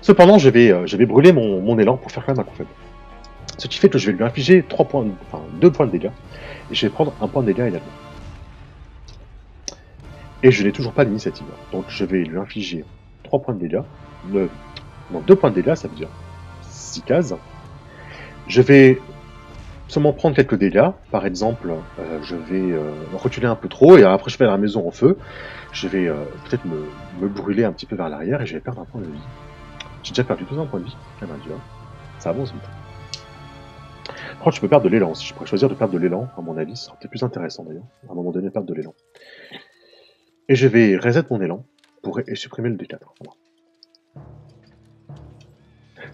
Cependant, 0.00 0.38
je 0.38 0.48
vais, 0.48 0.70
euh, 0.72 0.86
je 0.86 0.96
vais 0.96 1.04
brûler 1.04 1.32
mon, 1.32 1.78
élan 1.78 1.98
pour 1.98 2.10
faire 2.10 2.24
quand 2.24 2.32
même 2.32 2.40
un 2.40 2.44
coup 2.44 2.56
faible. 2.56 2.70
Ce 3.58 3.68
qui 3.68 3.78
fait 3.78 3.90
que 3.90 3.98
je 3.98 4.10
vais 4.10 4.16
lui 4.16 4.24
infliger 4.24 4.64
3 4.66 4.86
points, 4.86 5.06
enfin 5.28 5.44
2 5.60 5.70
points 5.70 5.86
de 5.86 5.92
dégâts. 5.92 6.10
Et 6.72 6.74
je 6.74 6.86
vais 6.86 6.92
prendre 6.92 7.12
un 7.20 7.28
point 7.28 7.42
de 7.42 7.48
dégâts 7.48 7.68
également. 7.68 7.86
Et 10.42 10.50
je 10.50 10.64
n'ai 10.64 10.72
toujours 10.72 10.92
pas 10.92 11.04
d'initiative. 11.04 11.46
Donc 11.70 11.84
je 11.88 12.04
vais 12.04 12.24
lui 12.24 12.38
infliger 12.38 12.84
3 13.24 13.42
points 13.42 13.54
de 13.54 13.60
dégâts. 13.60 13.82
Le... 14.32 14.48
Non, 15.12 15.20
2 15.20 15.36
points 15.36 15.50
de 15.50 15.54
dégâts, 15.54 15.74
ça 15.74 15.86
veut 15.86 15.94
dire 15.94 16.08
6 16.62 17.02
cases. 17.02 17.34
Je 18.48 18.62
vais 18.62 18.98
seulement 19.86 20.14
prendre 20.14 20.34
quelques 20.34 20.54
dégâts. 20.54 20.90
Par 21.10 21.26
exemple, 21.26 21.70
euh, 21.98 22.18
je 22.22 22.34
vais 22.34 22.72
euh, 22.72 22.90
reculer 23.12 23.46
un 23.46 23.54
peu 23.54 23.68
trop 23.68 23.98
et 23.98 24.04
après 24.04 24.30
je 24.30 24.38
vais 24.38 24.46
à 24.46 24.48
la 24.48 24.58
maison 24.58 24.88
en 24.88 24.90
feu. 24.90 25.18
Je 25.72 25.88
vais 25.88 26.08
euh, 26.08 26.24
peut-être 26.48 26.64
me, 26.64 27.28
brûler 27.28 27.64
un 27.64 27.72
petit 27.72 27.86
peu 27.86 27.96
vers 27.96 28.08
l'arrière 28.08 28.40
et 28.40 28.46
je 28.46 28.54
vais 28.54 28.60
perdre 28.60 28.80
un 28.80 28.86
point 28.86 29.02
de 29.02 29.06
vie. 29.06 29.26
J'ai 30.02 30.12
déjà 30.12 30.24
perdu 30.24 30.44
2 30.50 30.56
points 30.64 30.80
de 30.80 30.86
vie. 30.86 30.96
Eh 31.22 31.26
ben. 31.26 31.36
Ça 32.18 32.30
avance 32.30 32.52
vite. 32.52 32.81
Je 34.50 34.60
peux 34.60 34.68
perdre 34.68 34.84
de 34.84 34.90
l'élan 34.90 35.10
aussi. 35.10 35.26
Je 35.26 35.34
pourrais 35.34 35.46
choisir 35.46 35.68
de 35.68 35.74
perdre 35.74 35.94
de 35.94 35.98
l'élan, 35.98 36.28
à 36.36 36.40
mon 36.40 36.56
avis. 36.56 36.76
Ce 36.76 36.86
sera 36.86 36.96
peut-être 36.96 37.10
plus 37.10 37.22
intéressant 37.22 37.64
d'ailleurs. 37.64 37.84
À 38.08 38.12
un 38.12 38.14
moment 38.14 38.32
donné, 38.32 38.50
perdre 38.50 38.68
de 38.68 38.74
l'élan. 38.74 38.94
Et 40.48 40.56
je 40.56 40.66
vais 40.66 40.96
reset 40.96 41.22
mon 41.30 41.40
élan 41.40 41.64
pour 42.02 42.20
et 42.26 42.34
supprimer 42.34 42.68
le 42.68 42.76
D4. 42.76 42.98
Voilà. 43.20 43.34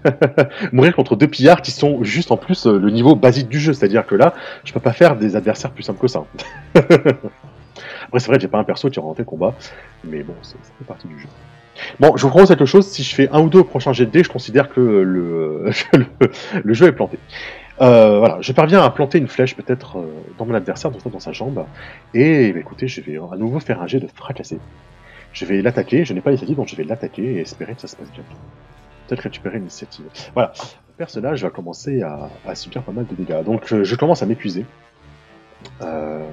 Mourir 0.72 0.94
contre 0.94 1.16
deux 1.16 1.27
pillards 1.27 1.62
qui 1.62 1.70
sont 1.70 2.05
juste 2.05 2.31
en 2.31 2.37
plus 2.37 2.66
euh, 2.66 2.79
le 2.79 2.90
niveau 2.90 3.16
basique 3.16 3.48
du 3.48 3.59
jeu. 3.59 3.72
C'est-à-dire 3.72 4.07
que 4.07 4.14
là, 4.14 4.35
je 4.64 4.72
peux 4.72 4.81
pas 4.81 4.92
faire 4.92 5.16
des 5.16 5.35
adversaires 5.35 5.72
plus 5.72 5.83
simples 5.83 6.01
que 6.01 6.09
ça. 6.09 6.24
Après, 6.74 8.20
c'est 8.20 8.27
vrai 8.29 8.37
que 8.37 8.42
j'ai 8.42 8.48
pas 8.48 8.59
un 8.59 8.64
perso 8.64 8.90
qui 8.90 8.98
a 8.98 9.03
rentré 9.03 9.24
combat. 9.24 9.55
Mais 10.05 10.22
bon, 10.22 10.35
ça 10.42 10.57
fait 10.79 10.85
partie 10.85 11.09
du 11.09 11.18
jeu. 11.18 11.29
Bon, 12.01 12.16
je 12.16 12.22
vous 12.22 12.29
propose 12.29 12.48
quelque 12.48 12.66
chose. 12.66 12.87
Si 12.87 13.03
je 13.03 13.14
fais 13.14 13.29
un 13.31 13.40
ou 13.40 13.48
deux 13.48 13.61
au 13.61 13.64
prochain 13.64 13.92
dés, 13.92 14.22
je 14.22 14.29
considère 14.29 14.68
que 14.68 14.81
le 14.81 15.72
jeu 16.74 16.87
est 16.87 16.92
planté. 16.92 17.18
Euh, 17.80 18.18
voilà, 18.18 18.38
je 18.40 18.52
parviens 18.52 18.82
à 18.82 18.90
planter 18.90 19.18
une 19.18 19.28
flèche 19.28 19.54
peut-être 19.54 19.98
euh, 19.98 20.06
dans 20.36 20.46
mon 20.46 20.54
adversaire, 20.54 20.90
dans, 20.90 21.20
sa 21.20 21.32
jambe, 21.32 21.64
et 22.12 22.52
bah, 22.52 22.58
écoutez, 22.58 22.88
je 22.88 23.00
vais 23.00 23.16
à 23.16 23.36
nouveau 23.36 23.60
faire 23.60 23.80
un 23.80 23.86
jet 23.86 24.00
de 24.00 24.08
fracasser. 24.12 24.58
Je 25.32 25.44
vais 25.44 25.62
l'attaquer, 25.62 26.04
je 26.04 26.12
n'ai 26.12 26.20
pas 26.20 26.30
l'initiative, 26.30 26.56
donc 26.56 26.68
je 26.68 26.76
vais 26.76 26.84
l'attaquer 26.84 27.22
et 27.22 27.40
espérer 27.40 27.74
que 27.74 27.80
ça 27.80 27.86
se 27.86 27.96
passe 27.96 28.10
bien. 28.10 28.24
Peut-être 29.06 29.20
récupérer 29.20 29.58
l'initiative. 29.58 30.06
Voilà, 30.34 30.52
le 30.88 30.94
personnage 30.96 31.42
va 31.42 31.50
commencer 31.50 32.02
à, 32.02 32.54
subir 32.54 32.82
pas 32.82 32.92
mal 32.92 33.06
de 33.06 33.14
dégâts, 33.14 33.44
donc 33.44 33.72
euh, 33.72 33.84
je 33.84 33.94
commence 33.94 34.22
à 34.22 34.26
m'épuiser. 34.26 34.66
Euh, 35.82 36.26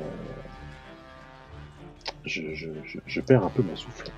je, 2.26 2.42
je 3.06 3.22
perds 3.22 3.44
un 3.44 3.50
peu 3.50 3.62
mon 3.62 3.76
souffle. 3.76 4.10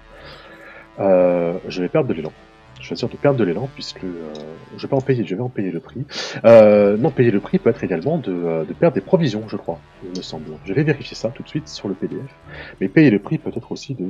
Euh, 1.00 1.58
je 1.68 1.82
vais 1.82 1.90
perdre 1.90 2.10
de 2.10 2.14
l'élan. 2.14 2.32
Je 2.80 2.94
de 2.94 3.18
perdre 3.18 3.40
de 3.40 3.44
l'élan 3.44 3.70
puisque 3.74 4.04
euh, 4.04 4.34
je 4.78 4.88
vais 4.88 4.94
en 4.94 5.02
payer, 5.02 5.26
je 5.26 5.36
vais 5.36 5.42
en 5.42 5.50
payer 5.50 5.72
le 5.72 5.80
prix. 5.80 6.06
Euh, 6.46 6.98
non, 6.98 7.12
payer 7.12 7.32
le 7.32 7.40
prix 7.40 7.60
peut 7.60 7.70
être 7.70 7.84
également 7.84 8.18
de, 8.18 8.32
euh, 8.32 8.66
de 8.66 8.74
perdre 8.74 8.96
des 8.96 9.02
provisions, 9.02 9.44
je 9.48 9.58
crois, 9.58 9.80
il 10.04 10.18
me 10.18 10.22
semble. 10.22 10.46
Je 10.66 10.74
vais 10.74 10.84
vérifier 10.84 11.16
ça 11.16 11.30
tout 11.30 11.44
de 11.44 11.50
suite 11.50 11.68
sur 11.68 11.88
le 11.88 11.96
PDF. 11.96 12.22
Mais 12.80 12.88
payer 12.88 13.10
le 13.10 13.20
prix 13.20 13.38
peut 13.38 13.52
être 13.56 13.72
aussi 13.72 13.96
de, 13.96 14.06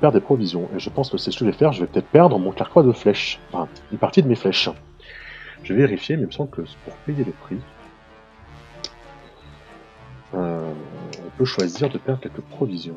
perdre 0.00 0.18
des 0.18 0.24
provisions. 0.24 0.68
Et 0.74 0.78
je 0.78 0.90
pense 0.90 1.10
que 1.10 1.18
c'est 1.18 1.30
ce 1.30 1.38
que 1.38 1.44
je 1.44 1.50
vais 1.50 1.56
faire. 1.56 1.72
Je 1.72 1.80
vais 1.80 1.86
peut-être 1.86 2.08
perdre 2.08 2.38
mon 2.38 2.52
carquois 2.52 2.82
de 2.82 2.92
flèches. 2.92 3.38
Enfin, 3.52 3.68
une 3.92 3.98
partie 3.98 4.22
de 4.22 4.28
mes 4.28 4.34
flèches. 4.34 4.70
Je 5.62 5.72
vais 5.72 5.80
vérifier, 5.80 6.16
mais 6.16 6.22
il 6.22 6.26
me 6.26 6.32
semble 6.32 6.50
que 6.50 6.62
pour 6.84 6.94
payer 7.06 7.24
le 7.24 7.32
prix, 7.32 7.58
on 10.32 11.30
peut 11.38 11.44
choisir 11.44 11.88
de 11.88 11.98
perdre 11.98 12.20
quelques 12.20 12.40
provisions. 12.40 12.96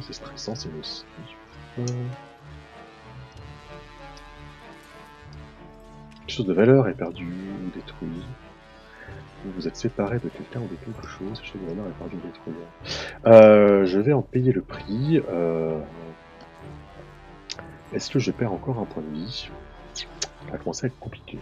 C'est 0.00 0.14
stressant, 0.14 0.54
c'est 0.54 0.70
aussi. 0.80 1.04
Quelque 6.26 6.36
chose 6.36 6.46
de 6.46 6.54
valeur 6.54 6.88
est 6.88 6.94
perdu 6.94 7.26
ou 7.26 7.70
détruit. 7.74 8.24
Ou 9.44 9.50
vous 9.56 9.68
êtes 9.68 9.76
séparé 9.76 10.18
de 10.18 10.30
quelqu'un 10.30 10.60
ou 10.60 10.68
de 10.68 10.76
quelque 10.76 11.06
chose. 11.06 11.38
Quelque 11.38 11.52
chose 11.52 11.60
de 11.60 11.68
valeur 11.68 11.86
est 11.86 11.98
perdu 11.98 12.16
ou 12.16 12.26
détruit. 12.26 12.54
Euh, 13.26 13.84
je 13.84 13.98
vais 13.98 14.14
en 14.14 14.22
payer 14.22 14.52
le 14.52 14.62
prix. 14.62 15.20
Euh... 15.28 15.78
Est-ce 17.92 18.10
que 18.10 18.18
je 18.18 18.30
perds 18.30 18.52
encore 18.52 18.78
un 18.78 18.86
point 18.86 19.02
de 19.02 19.14
vie? 19.14 19.50
Ça 19.92 20.06
va 20.50 20.56
commencer 20.56 20.86
à 20.86 20.88
être 20.88 20.98
compliqué. 20.98 21.38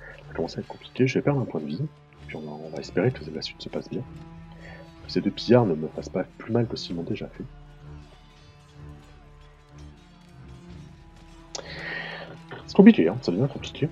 Ça 0.00 0.28
va 0.28 0.34
commencer 0.34 0.58
à 0.58 0.60
être 0.60 0.68
compliqué. 0.68 1.06
Je 1.06 1.14
vais 1.14 1.22
perdre 1.22 1.40
un 1.40 1.44
point 1.44 1.60
de 1.60 1.66
vie. 1.66 1.82
Puis 2.26 2.36
on 2.36 2.40
va, 2.40 2.50
on 2.50 2.70
va 2.70 2.78
espérer 2.78 3.12
que 3.12 3.20
la 3.32 3.42
suite 3.42 3.62
se 3.62 3.68
passe 3.68 3.88
bien. 3.88 4.02
Que 5.06 5.12
ces 5.12 5.20
deux 5.20 5.30
pillards 5.30 5.66
ne 5.66 5.74
me 5.76 5.86
fassent 5.86 6.08
pas 6.08 6.24
plus 6.38 6.52
mal 6.52 6.66
que 6.66 6.76
s'ils 6.76 6.96
m'ont 6.96 7.04
déjà 7.04 7.28
fait. 7.28 7.44
C'est 12.72 12.76
compliqué, 12.76 13.06
hein, 13.06 13.18
ça 13.20 13.30
devient 13.30 13.48
compliqué. 13.52 13.90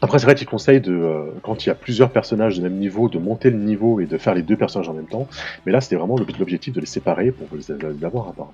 Après, 0.00 0.18
c'est 0.18 0.24
vrai 0.24 0.34
qu'il 0.34 0.46
conseille 0.46 0.80
de, 0.80 0.90
euh, 0.90 1.32
quand 1.42 1.66
il 1.66 1.68
y 1.68 1.70
a 1.70 1.74
plusieurs 1.74 2.08
personnages 2.08 2.56
de 2.56 2.62
même 2.62 2.78
niveau, 2.78 3.10
de 3.10 3.18
monter 3.18 3.50
le 3.50 3.58
niveau 3.58 4.00
et 4.00 4.06
de 4.06 4.16
faire 4.16 4.34
les 4.34 4.40
deux 4.40 4.56
personnages 4.56 4.88
en 4.88 4.94
même 4.94 5.04
temps. 5.04 5.28
Mais 5.66 5.72
là, 5.72 5.82
c'était 5.82 5.96
vraiment 5.96 6.16
l'objectif 6.16 6.72
de 6.72 6.80
les 6.80 6.86
séparer 6.86 7.30
pour 7.30 7.46
les 7.54 7.70
avoir 8.02 8.28
à 8.28 8.32
part. 8.32 8.52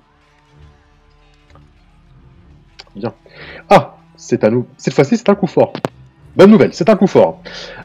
Bien. 2.93 3.13
Ah 3.69 3.95
c'est 4.17 4.43
à 4.43 4.49
nous. 4.49 4.67
Cette 4.75 4.93
fois-ci, 4.93 5.15
c'est 5.15 5.29
un 5.29 5.35
coup 5.35 5.47
fort. 5.47 5.71
Bonne 6.35 6.51
nouvelle, 6.51 6.73
c'est 6.73 6.89
un 6.89 6.97
coup 6.97 7.07
fort. 7.07 7.41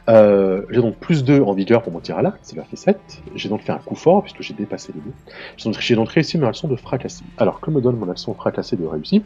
Euh, 0.09 0.63
j'ai 0.69 0.81
donc 0.81 0.97
plus 0.97 1.23
2 1.23 1.39
en 1.39 1.53
vigueur 1.53 1.81
pour 1.81 1.93
mon 1.93 2.01
tir 2.01 2.17
à 2.17 2.21
l'arc, 2.21 2.41
leur 2.57 2.67
fait 2.67 2.75
7. 2.75 2.99
J'ai 3.35 3.47
donc 3.47 3.61
fait 3.61 3.71
un 3.71 3.77
coup 3.77 3.95
fort, 3.95 4.21
puisque 4.21 4.41
j'ai 4.41 4.53
dépassé 4.53 4.91
les 4.93 4.99
deux. 4.99 5.13
J'ai 5.79 5.95
donc, 5.95 6.09
réussi 6.09 6.37
ma 6.37 6.49
leçon 6.49 6.67
de 6.67 6.75
fracasser. 6.75 7.23
Alors, 7.37 7.61
que 7.61 7.71
me 7.71 7.79
donne 7.79 7.95
mon 7.95 8.09
action 8.09 8.33
fracassée 8.33 8.75
de 8.75 8.85
réussi 8.85 9.23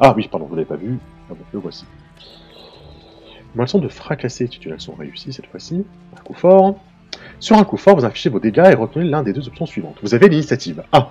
Ah 0.00 0.14
oui, 0.16 0.28
pardon, 0.30 0.46
vous 0.46 0.54
l'avez 0.54 0.66
pas 0.66 0.76
vu. 0.76 0.98
Ah 1.30 1.34
bon, 1.34 1.44
le 1.52 1.58
voici. 1.58 1.84
Ma 3.54 3.64
leçon 3.64 3.78
de 3.78 3.88
fracasser 3.88 4.44
est 4.44 4.64
une 4.64 4.72
action 4.72 4.94
réussie 4.94 5.32
cette 5.32 5.46
fois-ci. 5.46 5.84
Un 6.16 6.22
coup 6.22 6.34
fort. 6.34 6.78
Sur 7.40 7.56
un 7.56 7.64
coup 7.64 7.76
fort, 7.76 7.96
vous 7.96 8.04
affichez 8.04 8.28
vos 8.28 8.40
dégâts 8.40 8.68
et 8.70 8.74
retenez 8.74 9.04
l'un 9.06 9.22
des 9.22 9.32
deux 9.32 9.48
options 9.48 9.66
suivantes. 9.66 9.96
Vous 10.02 10.14
avez 10.14 10.28
l'initiative. 10.28 10.82
Ah 10.92 11.10